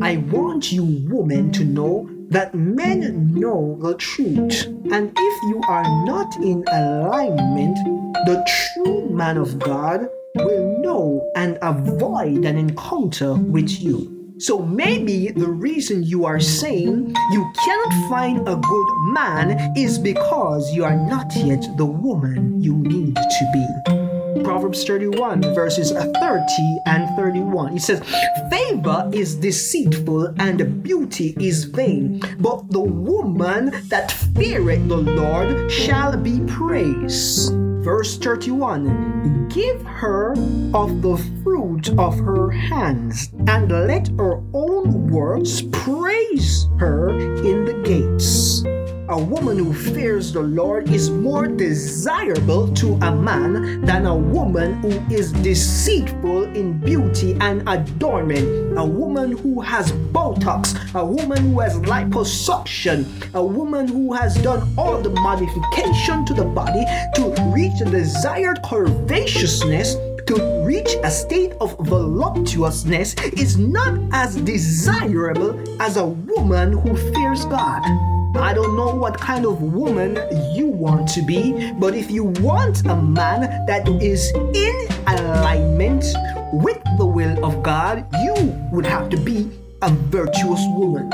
I 0.01 0.17
want 0.17 0.73
you, 0.73 0.83
women, 1.07 1.51
to 1.53 1.63
know 1.63 2.09
that 2.29 2.53
men 2.53 3.33
know 3.33 3.77
the 3.81 3.95
truth, 3.95 4.65
and 4.91 5.13
if 5.15 5.43
you 5.43 5.61
are 5.69 6.05
not 6.05 6.35
in 6.37 6.65
alignment, 6.67 7.77
the 8.25 8.43
true 8.75 9.09
man 9.09 9.37
of 9.37 9.57
God 9.59 10.07
will 10.35 10.79
know 10.81 11.31
and 11.35 11.57
avoid 11.61 12.43
an 12.43 12.57
encounter 12.57 13.35
with 13.35 13.81
you. 13.81 14.12
So 14.43 14.59
maybe 14.59 15.29
the 15.29 15.47
reason 15.47 16.03
you 16.03 16.25
are 16.25 16.41
saying 16.41 17.15
you 17.31 17.53
cannot 17.63 18.09
find 18.09 18.39
a 18.39 18.57
good 18.57 18.87
man 19.13 19.71
is 19.77 19.97
because 19.97 20.73
you 20.73 20.83
are 20.83 20.97
not 20.97 21.33
yet 21.33 21.65
the 21.77 21.85
woman 21.85 22.61
you 22.61 22.75
need 22.75 23.15
to 23.15 23.51
be. 23.53 23.92
Proverbs 24.41 24.83
31, 24.83 25.41
verses 25.53 25.91
uh, 25.91 26.11
30 26.19 26.79
and 26.85 27.15
31. 27.15 27.77
It 27.77 27.81
says, 27.81 28.01
Favor 28.49 29.09
is 29.13 29.35
deceitful 29.35 30.33
and 30.39 30.81
beauty 30.83 31.35
is 31.39 31.65
vain, 31.65 32.21
but 32.39 32.69
the 32.69 32.81
woman 32.81 33.71
that 33.89 34.11
feareth 34.35 34.87
the 34.87 34.97
Lord 34.97 35.71
shall 35.71 36.17
be 36.17 36.39
praised. 36.47 37.53
Verse 37.83 38.17
31 38.17 39.49
Give 39.49 39.81
her 39.83 40.31
of 40.73 41.01
the 41.01 41.17
fruit 41.43 41.89
of 41.99 42.17
her 42.17 42.49
hands, 42.49 43.29
and 43.47 43.69
let 43.69 44.07
her 44.17 44.41
own 44.53 45.07
words 45.09 45.63
praise 45.63 46.67
her 46.79 47.09
in 47.09 47.65
the 47.65 47.73
gates. 47.83 48.63
A 49.09 49.21
woman 49.21 49.57
who 49.59 49.73
fears 49.73 50.31
the 50.31 50.39
Lord 50.39 50.89
is 50.89 51.09
more 51.09 51.45
desirable 51.45 52.73
to 52.75 52.93
a 53.01 53.13
man 53.13 53.81
than 53.81 54.05
a 54.05 54.15
woman 54.15 54.75
who 54.75 54.91
is 55.13 55.33
deceitful 55.33 56.45
in 56.55 56.79
beauty 56.79 57.35
and 57.41 57.67
adornment. 57.67 58.77
A 58.77 58.85
woman 58.85 59.33
who 59.33 59.59
has 59.59 59.91
Botox, 59.91 60.73
a 60.95 61.05
woman 61.05 61.51
who 61.51 61.59
has 61.59 61.75
liposuction, 61.79 63.05
a 63.33 63.43
woman 63.43 63.89
who 63.89 64.13
has 64.13 64.35
done 64.35 64.73
all 64.77 65.01
the 65.01 65.09
modification 65.09 66.23
to 66.25 66.33
the 66.33 66.45
body 66.45 66.85
to 67.15 67.35
reach 67.53 67.77
the 67.79 67.89
desired 67.91 68.61
curvaceousness 68.63 69.97
to 70.27 70.63
reach 70.65 70.95
a 71.03 71.11
state 71.11 71.51
of 71.59 71.77
voluptuousness 71.79 73.15
is 73.33 73.57
not 73.57 73.99
as 74.13 74.37
desirable 74.37 75.61
as 75.81 75.97
a 75.97 76.05
woman 76.05 76.71
who 76.71 76.95
fears 77.13 77.43
God. 77.43 78.12
I 78.35 78.51
don't 78.53 78.75
know 78.75 78.95
what 78.95 79.19
kind 79.19 79.45
of 79.45 79.61
woman 79.61 80.17
you 80.53 80.67
want 80.67 81.07
to 81.09 81.21
be, 81.21 81.71
but 81.73 81.93
if 81.93 82.09
you 82.09 82.23
want 82.23 82.85
a 82.85 82.95
man 82.95 83.41
that 83.67 83.87
is 84.01 84.31
in 84.53 84.87
alignment 85.07 86.03
with 86.51 86.81
the 86.97 87.05
will 87.05 87.45
of 87.45 87.61
God, 87.61 88.07
you 88.23 88.33
would 88.71 88.85
have 88.85 89.09
to 89.09 89.17
be 89.17 89.51
a 89.83 89.89
virtuous 89.89 90.61
woman. 90.69 91.11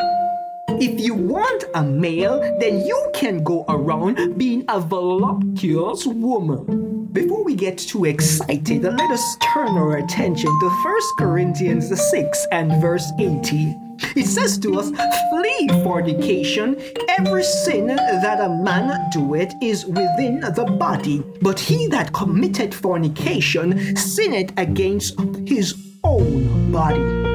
If 0.81 0.99
you 1.01 1.13
want 1.13 1.65
a 1.75 1.83
male, 1.83 2.39
then 2.59 2.85
you 2.85 3.11
can 3.13 3.43
go 3.43 3.65
around 3.67 4.37
being 4.37 4.63
a 4.69 4.79
voluptuous 4.79 6.05
woman. 6.05 7.07
Before 7.11 7.43
we 7.43 7.53
get 7.53 7.77
too 7.77 8.05
excited, 8.05 8.83
let 8.83 9.11
us 9.11 9.37
turn 9.53 9.69
our 9.69 9.97
attention 9.97 10.49
to 10.49 10.69
1 10.69 11.01
Corinthians 11.17 11.89
6 12.11 12.47
and 12.53 12.81
verse 12.81 13.11
18. 13.19 13.88
It 14.15 14.25
says 14.25 14.57
to 14.59 14.79
us, 14.79 14.89
Flee 15.29 15.67
fornication. 15.83 16.81
Every 17.09 17.43
sin 17.43 17.87
that 17.87 18.39
a 18.39 18.49
man 18.49 19.09
doeth 19.11 19.53
is 19.61 19.85
within 19.85 20.39
the 20.41 20.65
body, 20.79 21.23
but 21.41 21.59
he 21.59 21.87
that 21.87 22.13
committed 22.13 22.73
fornication 22.73 23.95
sinned 23.95 24.53
against 24.57 25.19
his 25.45 25.75
own 26.03 26.71
body. 26.71 27.28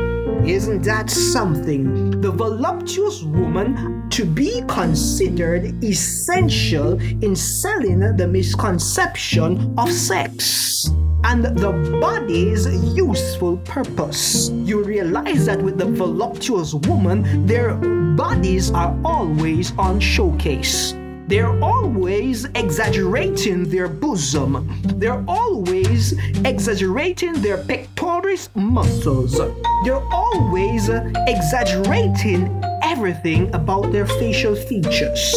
Isn't 0.46 0.82
that 0.82 1.08
something? 1.08 2.20
The 2.20 2.30
voluptuous 2.30 3.22
woman 3.22 4.10
to 4.10 4.26
be 4.26 4.62
considered 4.68 5.82
essential 5.82 7.00
in 7.00 7.34
selling 7.34 8.00
the 8.00 8.28
misconception 8.28 9.74
of 9.78 9.90
sex 9.90 10.90
and 11.24 11.44
the 11.44 11.72
body's 11.98 12.66
useful 12.94 13.56
purpose. 13.64 14.50
You 14.50 14.84
realize 14.84 15.46
that 15.46 15.62
with 15.62 15.78
the 15.78 15.86
voluptuous 15.86 16.74
woman, 16.74 17.46
their 17.46 17.74
bodies 18.14 18.70
are 18.70 18.94
always 19.02 19.72
on 19.78 19.98
showcase. 19.98 20.94
They're 21.26 21.58
always 21.62 22.44
exaggerating 22.54 23.70
their 23.70 23.88
bosom. 23.88 24.68
They're 24.98 25.24
always 25.26 26.12
exaggerating 26.44 27.40
their 27.40 27.58
pectoris 27.58 28.50
muscles. 28.54 29.40
They're 29.84 30.04
always 30.12 30.90
exaggerating 30.90 32.62
everything 32.82 33.54
about 33.54 33.90
their 33.90 34.06
facial 34.06 34.54
features. 34.54 35.34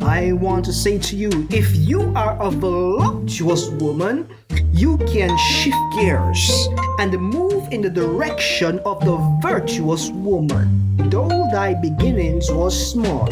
I 0.00 0.32
want 0.32 0.64
to 0.64 0.72
say 0.72 0.98
to 0.98 1.16
you 1.16 1.30
if 1.50 1.76
you 1.76 2.12
are 2.16 2.36
a 2.42 2.50
voluptuous 2.50 3.68
woman, 3.68 4.28
you 4.72 4.98
can 4.98 5.36
shift 5.38 5.76
gears 5.94 6.68
and 6.98 7.12
move 7.16 7.72
in 7.72 7.82
the 7.82 7.90
direction 7.90 8.80
of 8.80 9.04
the 9.04 9.16
virtuous 9.40 10.10
woman. 10.10 10.96
Though 11.10 11.48
thy 11.52 11.74
beginnings 11.74 12.50
was 12.50 12.74
small, 12.92 13.28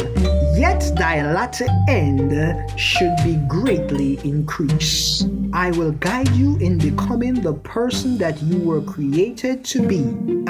yet 0.59 0.92
thy 0.97 1.23
latter 1.23 1.66
end 1.88 2.33
should 2.79 3.14
be 3.25 3.37
greatly 3.47 4.18
increased. 4.25 5.29
I 5.53 5.71
will 5.71 5.92
guide 5.92 6.29
you 6.31 6.57
in 6.59 6.79
becoming 6.79 7.35
the 7.35 7.55
person 7.55 8.18
that 8.18 8.42
you 8.42 8.59
were 8.59 8.83
created 8.83 9.64
to 9.66 9.87
be, 9.87 10.01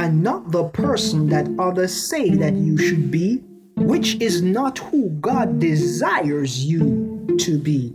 and 0.00 0.22
not 0.22 0.50
the 0.50 0.64
person 0.64 1.28
that 1.28 1.46
others 1.58 1.92
say 1.92 2.30
that 2.30 2.54
you 2.54 2.76
should 2.78 3.10
be 3.10 3.42
which 3.78 4.20
is 4.20 4.42
not 4.42 4.78
who 4.78 5.08
God 5.20 5.60
desires 5.60 6.64
you 6.64 7.36
to 7.38 7.58
be. 7.58 7.94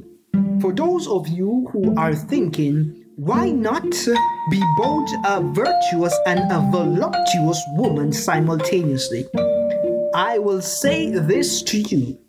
For 0.62 0.72
those 0.74 1.08
of 1.08 1.28
you 1.28 1.68
who 1.72 1.96
are 1.98 2.16
thinking, 2.16 3.06
why 3.16 3.52
not 3.52 3.84
be 4.50 4.64
both 4.78 5.10
a 5.26 5.42
virtuous 5.42 6.18
and 6.26 6.40
a 6.52 6.72
voluptuous 6.72 7.62
woman 7.76 8.12
simultaneously? 8.12 9.26
I 10.14 10.38
will 10.38 10.62
say 10.62 11.10
this 11.10 11.64
to 11.64 11.80
you 11.80 12.20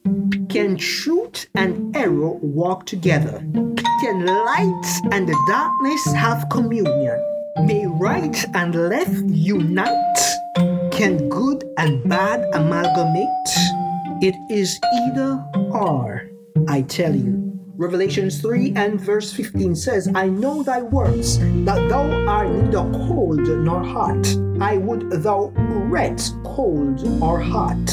Can 0.48 0.78
truth 0.78 1.48
and 1.54 1.94
error 1.94 2.30
walk 2.30 2.86
together? 2.86 3.38
Can 4.00 4.24
light 4.24 5.00
and 5.12 5.30
darkness 5.46 6.12
have 6.14 6.48
communion? 6.50 7.20
May 7.66 7.86
right 7.86 8.42
and 8.54 8.74
left 8.88 9.24
unite? 9.28 10.18
Can 10.92 11.28
good 11.28 11.64
and 11.76 12.08
bad 12.08 12.48
amalgamate? 12.54 13.28
It 14.22 14.34
is 14.50 14.80
either 15.04 15.44
or, 15.72 16.30
I 16.66 16.82
tell 16.82 17.14
you. 17.14 17.43
Revelations 17.76 18.40
3 18.40 18.74
and 18.76 19.00
verse 19.00 19.32
15 19.32 19.74
says, 19.74 20.08
I 20.14 20.28
know 20.28 20.62
thy 20.62 20.80
works, 20.80 21.38
that 21.64 21.88
thou 21.88 22.08
art 22.24 22.48
neither 22.48 22.88
cold 23.08 23.40
nor 23.40 23.82
hot. 23.82 24.24
I 24.60 24.76
would 24.76 25.10
thou 25.10 25.52
wert 25.90 26.22
cold 26.44 27.04
or 27.20 27.40
hot. 27.40 27.84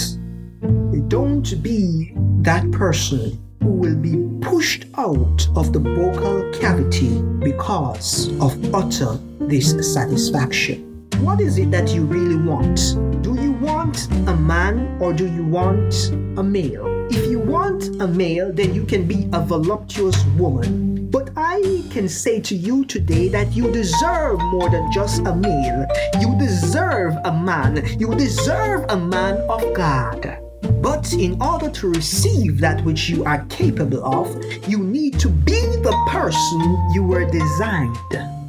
Don't 1.08 1.64
be 1.64 2.14
that 2.42 2.72
person 2.72 3.42
who 3.64 3.72
will 3.72 3.96
be 3.96 4.18
pushed 4.46 4.86
out 5.00 5.48
of 5.56 5.74
the 5.74 5.80
vocal 5.80 6.52
cavity 6.60 7.20
because 7.40 8.30
of 8.40 8.76
utter 8.76 9.18
dissatisfaction. 9.48 11.10
What 11.22 11.42
is 11.42 11.58
it 11.58 11.72
that 11.72 11.90
you 11.90 12.06
really 12.06 12.38
want? 12.38 12.78
Do 13.24 13.34
you 13.42 13.54
want 13.54 14.12
a 14.28 14.36
man 14.36 15.02
or 15.02 15.12
do 15.12 15.26
you 15.26 15.44
want 15.44 16.12
a 16.38 16.44
male? 16.44 16.91
If 17.14 17.30
you 17.30 17.40
want 17.40 18.02
a 18.02 18.08
male, 18.08 18.54
then 18.54 18.74
you 18.74 18.86
can 18.86 19.06
be 19.06 19.28
a 19.34 19.42
voluptuous 19.42 20.24
woman. 20.38 21.10
But 21.12 21.32
I 21.36 21.84
can 21.90 22.08
say 22.08 22.40
to 22.40 22.56
you 22.56 22.86
today 22.86 23.28
that 23.28 23.52
you 23.52 23.70
deserve 23.70 24.40
more 24.40 24.70
than 24.70 24.90
just 24.94 25.20
a 25.28 25.36
male. 25.36 25.86
You 26.22 26.38
deserve 26.40 27.18
a 27.26 27.34
man. 27.34 27.86
You 28.00 28.16
deserve 28.16 28.86
a 28.88 28.96
man 28.96 29.36
of 29.50 29.74
God. 29.74 30.38
But 30.82 31.12
in 31.12 31.42
order 31.42 31.70
to 31.70 31.90
receive 31.90 32.62
that 32.62 32.82
which 32.86 33.10
you 33.10 33.26
are 33.26 33.44
capable 33.50 34.06
of, 34.06 34.34
you 34.70 34.78
need 34.78 35.20
to 35.20 35.28
be 35.28 35.60
the 35.60 36.06
person 36.08 36.94
you 36.94 37.04
were 37.04 37.30
designed 37.30 38.41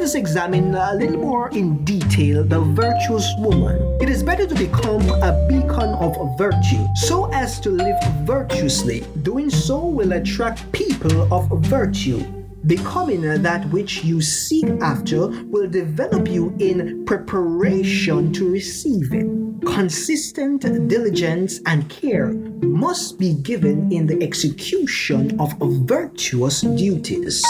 let 0.00 0.06
us 0.06 0.14
examine 0.14 0.74
a 0.74 0.94
little 0.94 1.18
more 1.18 1.50
in 1.50 1.84
detail 1.84 2.42
the 2.42 2.58
virtuous 2.58 3.30
woman. 3.36 3.76
It 4.00 4.08
is 4.08 4.22
better 4.22 4.46
to 4.46 4.54
become 4.54 5.06
a 5.22 5.46
beacon 5.46 5.90
of 5.90 6.16
virtue 6.38 6.86
so 6.94 7.30
as 7.34 7.60
to 7.60 7.68
live 7.68 8.02
virtuously. 8.24 9.04
Doing 9.20 9.50
so 9.50 9.84
will 9.84 10.12
attract 10.12 10.72
people 10.72 11.30
of 11.30 11.50
virtue. 11.66 12.24
Becoming 12.66 13.42
that 13.42 13.68
which 13.72 14.02
you 14.02 14.22
seek 14.22 14.70
after 14.80 15.26
will 15.52 15.68
develop 15.68 16.28
you 16.28 16.56
in 16.58 17.04
preparation 17.04 18.32
to 18.32 18.50
receive 18.50 19.12
it. 19.12 19.26
Consistent 19.66 20.62
diligence 20.88 21.60
and 21.66 21.86
care 21.90 22.28
must 22.62 23.18
be 23.18 23.34
given 23.34 23.92
in 23.92 24.06
the 24.06 24.22
execution 24.22 25.38
of 25.38 25.52
virtuous 25.60 26.62
duties. 26.62 27.44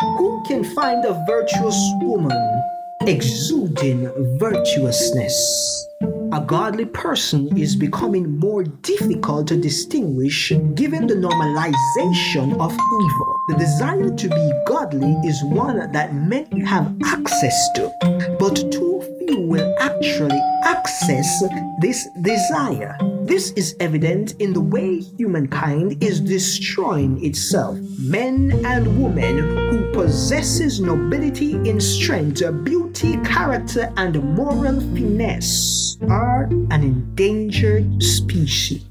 Who 0.00 0.44
can 0.46 0.62
find 0.62 1.04
a 1.04 1.24
virtuous 1.26 1.76
woman 2.02 2.62
exuding 3.00 4.08
virtuousness? 4.38 5.86
A 6.32 6.40
godly 6.46 6.84
person 6.84 7.56
is 7.58 7.74
becoming 7.74 8.38
more 8.38 8.62
difficult 8.62 9.48
to 9.48 9.56
distinguish 9.56 10.52
given 10.74 11.08
the 11.08 11.14
normalization 11.14 12.52
of 12.60 12.72
evil. 12.72 13.40
The 13.48 13.56
desire 13.58 14.10
to 14.14 14.28
be 14.28 14.52
godly 14.66 15.16
is 15.26 15.42
one 15.42 15.90
that 15.90 16.14
many 16.14 16.64
have 16.64 16.94
access 17.04 17.68
to, 17.74 17.90
but 18.38 18.54
too 18.70 19.17
few 19.28 19.40
will 19.40 19.74
actually 19.78 20.40
access 20.64 21.42
this 21.80 22.08
desire. 22.22 22.96
This 23.22 23.50
is 23.52 23.76
evident 23.80 24.34
in 24.38 24.52
the 24.52 24.60
way 24.60 25.00
humankind 25.00 26.02
is 26.02 26.20
destroying 26.20 27.24
itself. 27.24 27.78
Men 27.98 28.64
and 28.64 29.02
women 29.02 29.38
who 29.70 29.92
possesses 29.92 30.80
nobility 30.80 31.52
in 31.68 31.80
strength, 31.80 32.42
beauty, 32.64 33.18
character, 33.18 33.92
and 33.96 34.22
moral 34.34 34.80
finesse 34.94 35.98
are 36.08 36.44
an 36.70 36.82
endangered 36.82 38.02
species. 38.02 38.84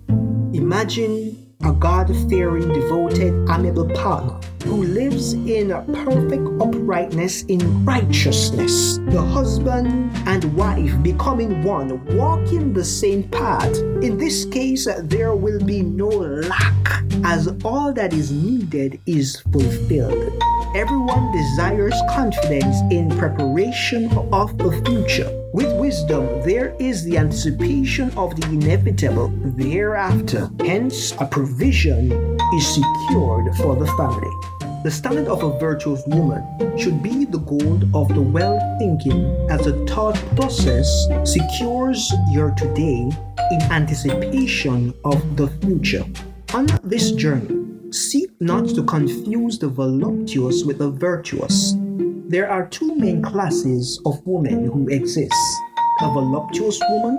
Imagine 0.54 1.54
a 1.64 1.72
God 1.72 2.08
fearing, 2.30 2.72
devoted, 2.72 3.34
amiable 3.50 3.90
partner 3.96 4.40
who 4.68 4.84
lives 4.84 5.34
in 5.34 5.72
a 5.72 5.82
perfect 5.82 6.46
uprightness 6.62 7.44
in 7.44 7.86
righteousness. 7.86 8.98
The 9.08 9.22
husband 9.22 10.12
and 10.28 10.44
wife 10.56 10.92
becoming 11.02 11.64
one, 11.64 12.04
walking 12.18 12.74
the 12.74 12.84
same 12.84 13.24
path. 13.30 13.74
In 14.04 14.18
this 14.18 14.46
case, 14.46 14.88
there 15.04 15.36
will 15.36 15.64
be 15.64 15.82
no 15.82 16.10
lack, 16.10 17.04
as 17.24 17.48
all 17.64 17.94
that 17.94 18.12
is 18.12 18.32
needed 18.32 19.00
is 19.06 19.40
fulfilled. 19.54 20.34
Everyone 20.76 21.32
desires 21.32 21.96
confidence 22.10 22.76
in 22.92 23.10
preparation 23.18 24.12
of 24.34 24.58
the 24.58 24.72
future. 24.86 25.32
With 25.54 25.74
wisdom, 25.80 26.44
there 26.44 26.76
is 26.78 27.06
the 27.06 27.18
anticipation 27.18 28.12
of 28.18 28.36
the 28.36 28.46
inevitable 28.48 29.30
thereafter. 29.58 30.50
Hence, 30.60 31.14
a 31.20 31.26
provision 31.26 32.12
is 32.54 32.68
secured 32.68 33.56
for 33.56 33.76
the 33.76 33.88
family. 33.98 34.57
The 34.84 34.92
standard 34.92 35.28
of 35.28 35.44
a 35.44 35.58
virtuous 35.60 36.04
woman 36.08 36.44
should 36.78 37.02
be 37.02 37.26
the 37.26 37.40
goal 37.40 37.80
of 37.96 38.08
the 38.14 38.22
well 38.22 38.60
thinking, 38.78 39.26
as 39.50 39.66
the 39.66 39.86
thought 39.88 40.16
process 40.36 40.88
secures 41.24 42.14
your 42.32 42.52
today 42.52 43.10
in 43.52 43.62
anticipation 43.72 44.94
of 45.04 45.36
the 45.36 45.48
future. 45.62 46.06
On 46.54 46.68
this 46.84 47.12
journey, 47.12 47.66
seek 47.92 48.30
not 48.40 48.70
to 48.70 48.84
confuse 48.84 49.58
the 49.58 49.68
voluptuous 49.68 50.64
with 50.64 50.78
the 50.78 50.92
virtuous. 50.92 51.74
There 52.30 52.50
are 52.50 52.68
two 52.68 52.96
main 52.96 53.24
classes 53.24 54.00
of 54.06 54.22
women 54.26 54.68
who 54.68 54.88
exist 54.90 55.34
a 56.02 56.12
voluptuous 56.14 56.80
woman, 56.90 57.18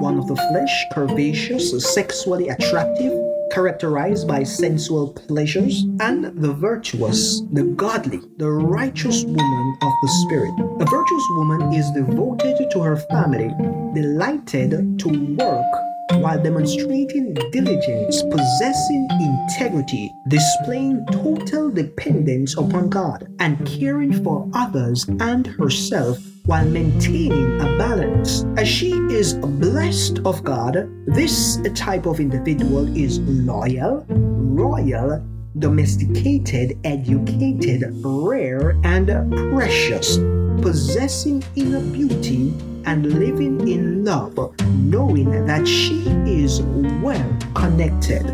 one 0.00 0.18
of 0.18 0.28
the 0.28 0.36
flesh, 0.36 0.84
curvaceous, 0.92 1.80
sexually 1.80 2.48
attractive, 2.48 3.25
characterized 3.50 4.26
by 4.28 4.42
sensual 4.42 5.12
pleasures, 5.12 5.84
and 6.00 6.24
the 6.24 6.52
virtuous, 6.52 7.42
the 7.52 7.64
godly, 7.64 8.20
the 8.36 8.50
righteous 8.50 9.24
woman 9.24 9.76
of 9.82 9.92
the 10.02 10.08
spirit. 10.24 10.52
A 10.80 10.84
virtuous 10.84 11.24
woman 11.30 11.72
is 11.72 11.90
devoted 11.92 12.70
to 12.70 12.80
her 12.80 12.96
family, 12.96 13.48
delighted 13.94 14.98
to 14.98 15.36
work 15.36 15.85
while 16.20 16.42
demonstrating 16.42 17.34
diligence, 17.52 18.22
possessing 18.22 19.08
integrity, 19.20 20.12
displaying 20.28 21.04
total 21.12 21.70
dependence 21.70 22.56
upon 22.56 22.88
God, 22.88 23.28
and 23.38 23.64
caring 23.66 24.12
for 24.24 24.48
others 24.54 25.06
and 25.20 25.46
herself 25.46 26.18
while 26.44 26.64
maintaining 26.64 27.60
a 27.60 27.78
balance. 27.78 28.44
As 28.56 28.68
she 28.68 28.92
is 29.10 29.34
blessed 29.34 30.20
of 30.24 30.44
God, 30.44 30.88
this 31.06 31.58
type 31.74 32.06
of 32.06 32.20
individual 32.20 32.86
is 32.96 33.18
loyal, 33.20 34.04
royal, 34.08 35.24
domesticated, 35.58 36.78
educated, 36.84 37.84
rare, 38.04 38.78
and 38.84 39.08
precious, 39.52 40.18
possessing 40.62 41.42
inner 41.54 41.80
beauty 41.80 42.52
and 42.84 43.18
living 43.18 43.66
in 43.68 44.04
love, 44.04 44.36
knowing 44.74 45.46
that 45.46 45.66
she 45.66 46.02
is 46.26 46.62
well 47.02 47.36
connected. 47.54 48.24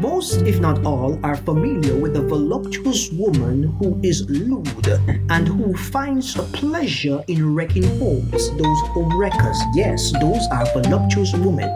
Most, 0.00 0.42
if 0.42 0.60
not 0.60 0.84
all, 0.84 1.18
are 1.22 1.36
familiar 1.36 1.94
with 1.94 2.14
the 2.14 2.22
voluptuous 2.22 3.10
woman 3.12 3.64
who 3.78 4.00
is 4.02 4.28
lewd 4.30 4.88
and 5.28 5.46
who 5.46 5.74
finds 5.74 6.34
pleasure 6.52 7.22
in 7.28 7.54
wrecking 7.54 7.84
homes. 7.98 8.50
Those 8.56 8.80
home 8.88 9.18
wreckers, 9.18 9.60
yes, 9.74 10.12
those 10.20 10.46
are 10.50 10.64
voluptuous 10.72 11.34
women. 11.34 11.68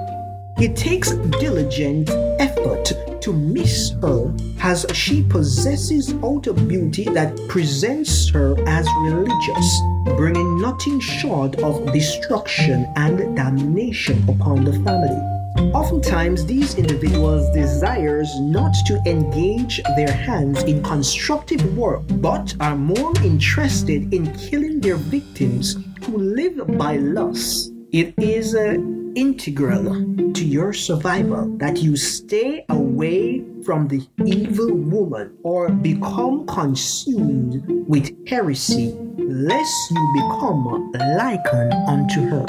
It 0.58 0.74
takes 0.74 1.10
diligent 1.38 2.08
effort 2.40 2.92
to 3.20 3.32
miss 3.32 3.90
her 4.02 4.34
as 4.62 4.86
she 4.92 5.22
possesses 5.22 6.14
outer 6.22 6.52
beauty 6.52 7.04
that 7.04 7.36
presents 7.48 8.28
her 8.30 8.54
as 8.66 8.86
religious, 9.02 9.80
bringing 10.16 10.60
nothing 10.60 11.00
short 11.00 11.56
of 11.62 11.92
destruction 11.92 12.86
and 12.96 13.36
damnation 13.36 14.22
upon 14.28 14.64
the 14.64 14.72
family. 14.84 15.20
Oftentimes, 15.72 16.46
these 16.46 16.74
individuals 16.76 17.48
desires 17.54 18.28
not 18.40 18.74
to 18.86 19.00
engage 19.06 19.80
their 19.96 20.12
hands 20.12 20.62
in 20.64 20.82
constructive 20.82 21.76
work, 21.76 22.02
but 22.20 22.54
are 22.60 22.76
more 22.76 23.12
interested 23.22 24.12
in 24.12 24.32
killing 24.36 24.80
their 24.80 24.96
victims 24.96 25.76
who 26.04 26.18
live 26.18 26.60
by 26.76 26.96
lust. 26.96 27.70
It 27.92 28.14
is 28.18 28.54
uh, 28.56 28.74
integral 29.14 30.32
to 30.32 30.44
your 30.44 30.72
survival 30.72 31.56
that 31.58 31.78
you 31.78 31.96
stay 31.96 32.64
away 32.68 33.44
from 33.64 33.86
the 33.88 34.06
evil 34.26 34.74
woman 34.74 35.36
or 35.44 35.70
become 35.70 36.46
consumed 36.46 37.62
with 37.88 38.10
heresy, 38.28 38.92
lest 39.28 39.90
you 39.90 40.12
become 40.14 40.92
likened 41.16 41.72
unto 41.88 42.28
her. 42.28 42.46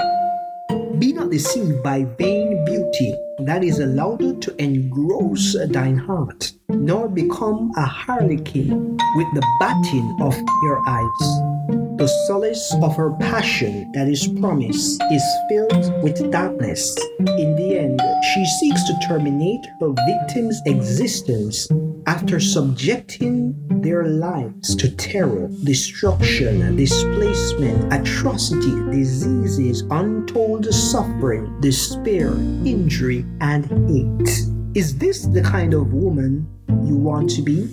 Be 1.00 1.14
not 1.14 1.30
deceived 1.30 1.84
by 1.84 2.04
vain 2.18 2.64
beauty 2.66 3.14
that 3.40 3.64
is 3.64 3.80
allowed 3.80 4.42
to 4.42 4.62
engross 4.62 5.56
thine 5.70 5.98
heart, 5.98 6.52
nor 6.70 7.10
become 7.10 7.72
a 7.76 7.86
harlequin 7.86 8.98
with 9.16 9.34
the 9.34 9.46
batting 9.60 10.18
of 10.22 10.36
your 10.64 10.82
eyes. 10.88 11.56
The 11.98 12.08
solace 12.28 12.76
of 12.84 12.96
her 12.98 13.12
passion 13.14 13.92
that 13.94 14.08
is 14.08 14.28
promised 14.28 15.02
is 15.12 15.24
filled 15.50 16.04
with 16.04 16.30
darkness. 16.30 16.96
In 17.20 17.56
the 17.56 17.80
end, 17.80 18.02
she 18.34 18.46
seeks 18.60 18.84
to 18.84 19.00
terminate 19.08 19.66
her 19.80 19.94
victim's 20.06 20.62
existence 20.66 21.68
after 22.06 22.40
subjecting 22.40 23.56
their 23.82 24.08
lives 24.08 24.76
to 24.76 24.96
terror, 24.96 25.50
destruction, 25.64 26.76
displacement, 26.76 27.94
atrocity, 27.94 28.76
diseases, 28.92 29.84
untold 29.90 30.66
suffering, 30.74 31.60
despair, 31.62 32.34
injury, 32.66 33.25
and 33.42 33.66
hate. 33.90 34.30
Is 34.76 34.98
this 34.98 35.26
the 35.26 35.42
kind 35.42 35.74
of 35.74 35.94
woman 35.94 36.48
you 36.84 36.96
want 36.96 37.30
to 37.32 37.42
be? 37.42 37.70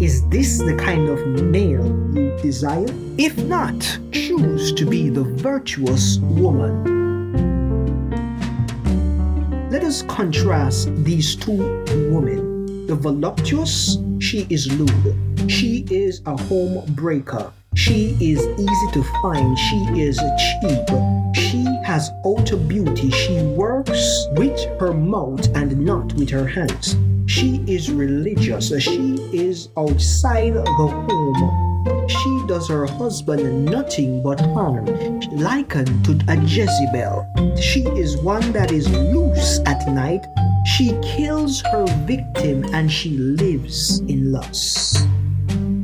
Is 0.00 0.26
this 0.28 0.58
the 0.58 0.74
kind 0.76 1.08
of 1.08 1.42
male 1.44 1.86
you 2.14 2.36
desire? 2.42 2.86
If 3.18 3.36
not, 3.38 3.80
choose 4.10 4.72
to 4.72 4.84
be 4.84 5.08
the 5.10 5.22
virtuous 5.22 6.18
woman. 6.18 6.90
Let 9.70 9.84
us 9.84 10.02
contrast 10.02 10.90
these 11.04 11.36
two 11.36 11.84
women. 12.10 12.86
The 12.86 12.94
voluptuous, 12.94 13.98
she 14.18 14.46
is 14.50 14.70
lewd. 14.72 15.50
She 15.50 15.86
is 15.90 16.20
a 16.26 16.36
home 16.36 16.84
breaker. 16.94 17.52
She 17.74 18.16
is 18.20 18.46
easy 18.58 18.92
to 18.92 19.02
find. 19.22 19.58
She 19.58 19.76
is 20.00 20.18
cheap. 20.18 20.88
She 21.34 21.64
has 21.84 22.10
outer 22.26 22.56
beauty. 22.56 23.10
She 23.10 23.40
works 23.42 24.26
with 24.32 24.60
her 24.78 24.92
mouth 24.92 25.46
and 25.56 25.78
not 25.80 26.12
with 26.14 26.28
her 26.30 26.46
hands. 26.46 26.96
She 27.26 27.64
is 27.66 27.90
religious. 27.90 28.68
She 28.82 29.14
is 29.32 29.70
outside 29.78 30.54
the 30.54 30.64
home. 30.64 32.08
She 32.08 32.44
does 32.46 32.68
her 32.68 32.86
husband 32.86 33.64
nothing 33.64 34.22
but 34.22 34.40
harm, 34.40 34.86
likened 35.32 36.04
to 36.04 36.12
a 36.28 36.36
Jezebel. 36.36 37.56
She 37.60 37.84
is 37.98 38.18
one 38.18 38.52
that 38.52 38.70
is 38.70 38.88
loose 38.90 39.60
at 39.66 39.88
night. 39.88 40.26
She 40.66 40.92
kills 41.02 41.62
her 41.72 41.86
victim 42.06 42.64
and 42.74 42.92
she 42.92 43.16
lives 43.16 44.00
in 44.00 44.30
lust. 44.30 45.06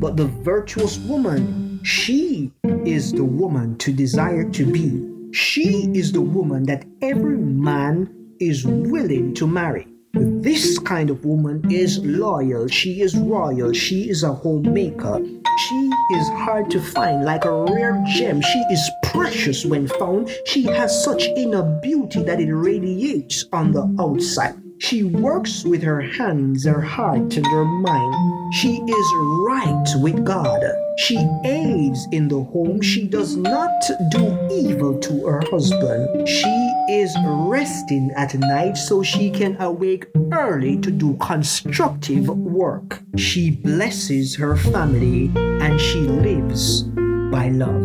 But 0.01 0.17
the 0.17 0.27
virtuous 0.27 0.99
woman, 0.99 1.68
she 1.89 2.53
is 2.85 3.13
the 3.13 3.25
woman 3.25 3.75
to 3.79 3.91
desire 3.91 4.45
to 4.51 4.67
be. 4.71 5.33
She 5.33 5.91
is 5.95 6.13
the 6.13 6.21
woman 6.21 6.65
that 6.65 6.85
every 7.01 7.39
man 7.39 8.15
is 8.39 8.67
willing 8.67 9.33
to 9.37 9.47
marry. 9.47 9.89
This 10.13 10.79
kind 10.79 11.09
of 11.09 11.25
woman 11.25 11.71
is 11.71 11.99
loyal, 12.05 12.69
she 12.69 13.01
is 13.01 13.17
royal, 13.17 13.73
she 13.73 14.11
is 14.11 14.23
a 14.23 14.35
homemaker. 14.35 15.19
She 15.67 15.91
is 16.13 16.29
hard 16.45 16.71
to 16.73 16.81
find 16.81 17.25
like 17.25 17.47
a 17.47 17.65
rare 17.65 18.05
gem. 18.07 18.43
She 18.43 18.59
is 18.71 18.91
precious 19.05 19.65
when 19.65 19.89
found. 19.89 20.31
She 20.45 20.65
has 20.65 21.03
such 21.03 21.23
inner 21.37 21.63
beauty 21.81 22.23
that 22.23 22.39
it 22.39 22.53
radiates 22.53 23.47
on 23.55 23.73
the 23.73 23.89
outside. 23.99 24.61
She 24.79 25.05
works 25.05 25.65
with 25.65 25.83
her 25.83 26.03
hands, 26.03 26.67
her 26.67 26.83
heart, 26.83 27.35
and 27.35 27.47
her 27.47 27.65
mind. 27.65 28.55
She 28.55 28.77
is 28.77 29.13
right 29.41 29.87
with 30.03 30.23
God. 30.25 30.63
She 30.99 31.17
aids 31.45 32.09
in 32.11 32.27
the 32.27 32.43
home. 32.43 32.83
She 32.83 33.07
does 33.07 33.37
not 33.37 33.71
do 34.11 34.49
evil 34.51 34.99
to 34.99 35.27
her 35.27 35.43
husband. 35.49 36.29
She 36.29 36.75
is 36.91 37.17
resting 37.25 38.11
at 38.17 38.35
night 38.35 38.77
so 38.77 39.05
she 39.05 39.31
can 39.31 39.57
awake 39.61 40.09
early 40.33 40.77
to 40.81 40.91
do 40.91 41.17
constructive 41.21 42.29
work. 42.29 43.01
She 43.17 43.53
blesses 43.53 44.35
her 44.35 44.57
family 44.57 45.31
and 45.37 45.81
she 45.81 46.01
lives 46.01 46.83
by 47.31 47.51
love. 47.51 47.85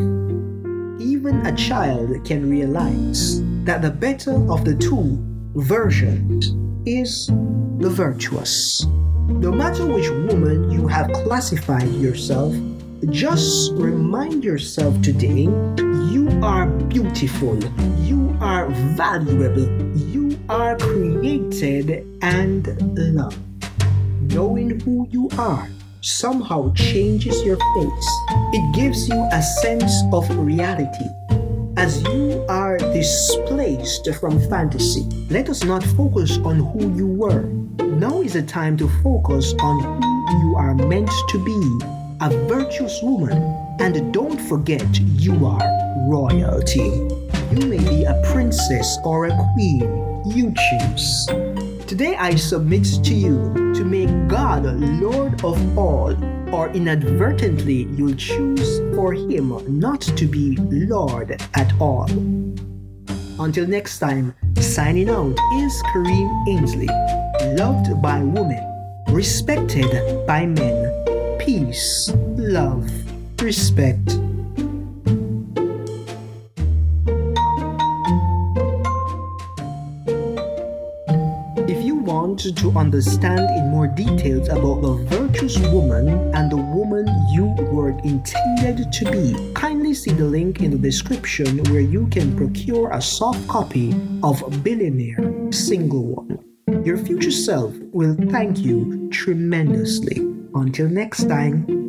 Even 0.99 1.45
a 1.45 1.55
child 1.55 2.25
can 2.25 2.49
realize 2.49 3.43
that 3.63 3.83
the 3.83 3.91
better 3.91 4.33
of 4.51 4.65
the 4.65 4.75
two 4.75 5.19
versions 5.53 6.55
is 6.87 7.27
the 7.77 7.91
virtuous. 7.91 8.87
No 9.27 9.51
matter 9.51 9.85
which 9.85 10.09
woman 10.09 10.71
you 10.71 10.87
have 10.87 11.11
classified 11.13 11.93
yourself, 11.93 12.53
just 13.09 13.73
remind 13.73 14.43
yourself 14.43 14.99
today 15.01 15.49
you 16.11 16.29
are 16.41 16.67
beautiful, 16.67 17.57
you 17.99 18.37
are 18.41 18.69
valuable, 18.95 19.67
you 19.97 20.37
are 20.49 20.77
created 20.77 22.07
and 22.21 22.67
loved. 22.97 23.39
Knowing 24.33 24.79
who 24.81 25.07
you 25.11 25.29
are 25.37 25.67
somehow 26.01 26.73
changes 26.73 27.43
your 27.43 27.57
face. 27.57 28.09
It 28.53 28.75
gives 28.75 29.07
you 29.07 29.27
a 29.31 29.41
sense 29.41 30.03
of 30.11 30.29
reality 30.37 31.05
as 31.75 32.03
you 32.03 32.45
are 32.49 32.77
displaced 32.77 34.07
from 34.15 34.39
fantasy, 34.47 35.01
let 35.29 35.49
us 35.49 35.63
not 35.63 35.83
focus 35.83 36.37
on 36.37 36.59
who 36.59 36.95
you 36.95 37.07
were. 37.07 37.43
Now 37.83 38.21
is 38.21 38.33
the 38.33 38.43
time 38.43 38.77
to 38.77 38.87
focus 39.01 39.53
on 39.59 39.81
who 39.81 40.47
you 40.47 40.55
are 40.55 40.75
meant 40.75 41.09
to 41.29 41.43
be 41.43 42.02
a 42.23 42.29
virtuous 42.47 43.03
woman. 43.03 43.37
And 43.81 44.13
don't 44.13 44.39
forget, 44.39 44.87
you 45.19 45.45
are 45.45 45.59
royalty. 46.07 46.89
You 47.51 47.67
may 47.67 47.79
be 47.79 48.05
a 48.05 48.21
princess 48.31 48.97
or 49.03 49.25
a 49.25 49.37
queen. 49.53 50.23
You 50.25 50.53
choose. 50.69 51.27
Today 51.85 52.15
I 52.15 52.35
submit 52.35 52.85
to 53.03 53.13
you 53.13 53.53
to 53.75 53.83
make 53.83 54.09
God 54.29 54.63
Lord 55.01 55.43
of 55.43 55.77
all 55.77 56.15
or 56.55 56.69
inadvertently 56.69 57.87
you'll 57.97 58.15
choose 58.15 58.79
for 58.95 59.11
him 59.11 59.51
not 59.67 59.99
to 60.01 60.25
be 60.25 60.55
Lord 60.57 61.41
at 61.55 61.73
all. 61.81 62.09
Until 63.39 63.67
next 63.67 63.99
time, 63.99 64.33
signing 64.61 65.09
out 65.09 65.37
is 65.55 65.83
Kareem 65.91 66.47
Ainsley, 66.47 66.87
loved 67.57 68.01
by 68.01 68.23
women, 68.23 68.63
respected 69.09 70.25
by 70.25 70.45
men. 70.45 71.02
Peace, 71.45 72.09
love, 72.37 72.89
respect. 73.41 74.17
If 81.67 81.83
you 81.83 81.95
want 81.95 82.39
to 82.55 82.71
understand 82.77 83.41
in 83.41 83.69
more 83.71 83.87
details 83.87 84.47
about 84.47 84.83
the 84.83 84.93
virtuous 85.09 85.59
woman 85.67 86.07
and 86.33 86.49
the 86.49 86.55
woman 86.55 87.07
you 87.33 87.47
were 87.73 87.89
intended 88.05 88.93
to 88.93 89.11
be, 89.11 89.51
kindly 89.53 89.93
see 89.93 90.11
the 90.11 90.23
link 90.23 90.61
in 90.61 90.71
the 90.71 90.77
description 90.77 91.57
where 91.65 91.81
you 91.81 92.07
can 92.07 92.37
procure 92.37 92.89
a 92.93 93.01
soft 93.01 93.45
copy 93.49 93.93
of 94.23 94.63
Billionaire 94.63 95.51
Single 95.51 96.05
One. 96.05 96.39
Your 96.85 96.95
future 96.95 97.31
self 97.31 97.75
will 97.91 98.15
thank 98.31 98.59
you 98.59 99.09
tremendously. 99.11 100.42
Until 100.55 100.87
next 100.87 101.27
time, 101.27 101.82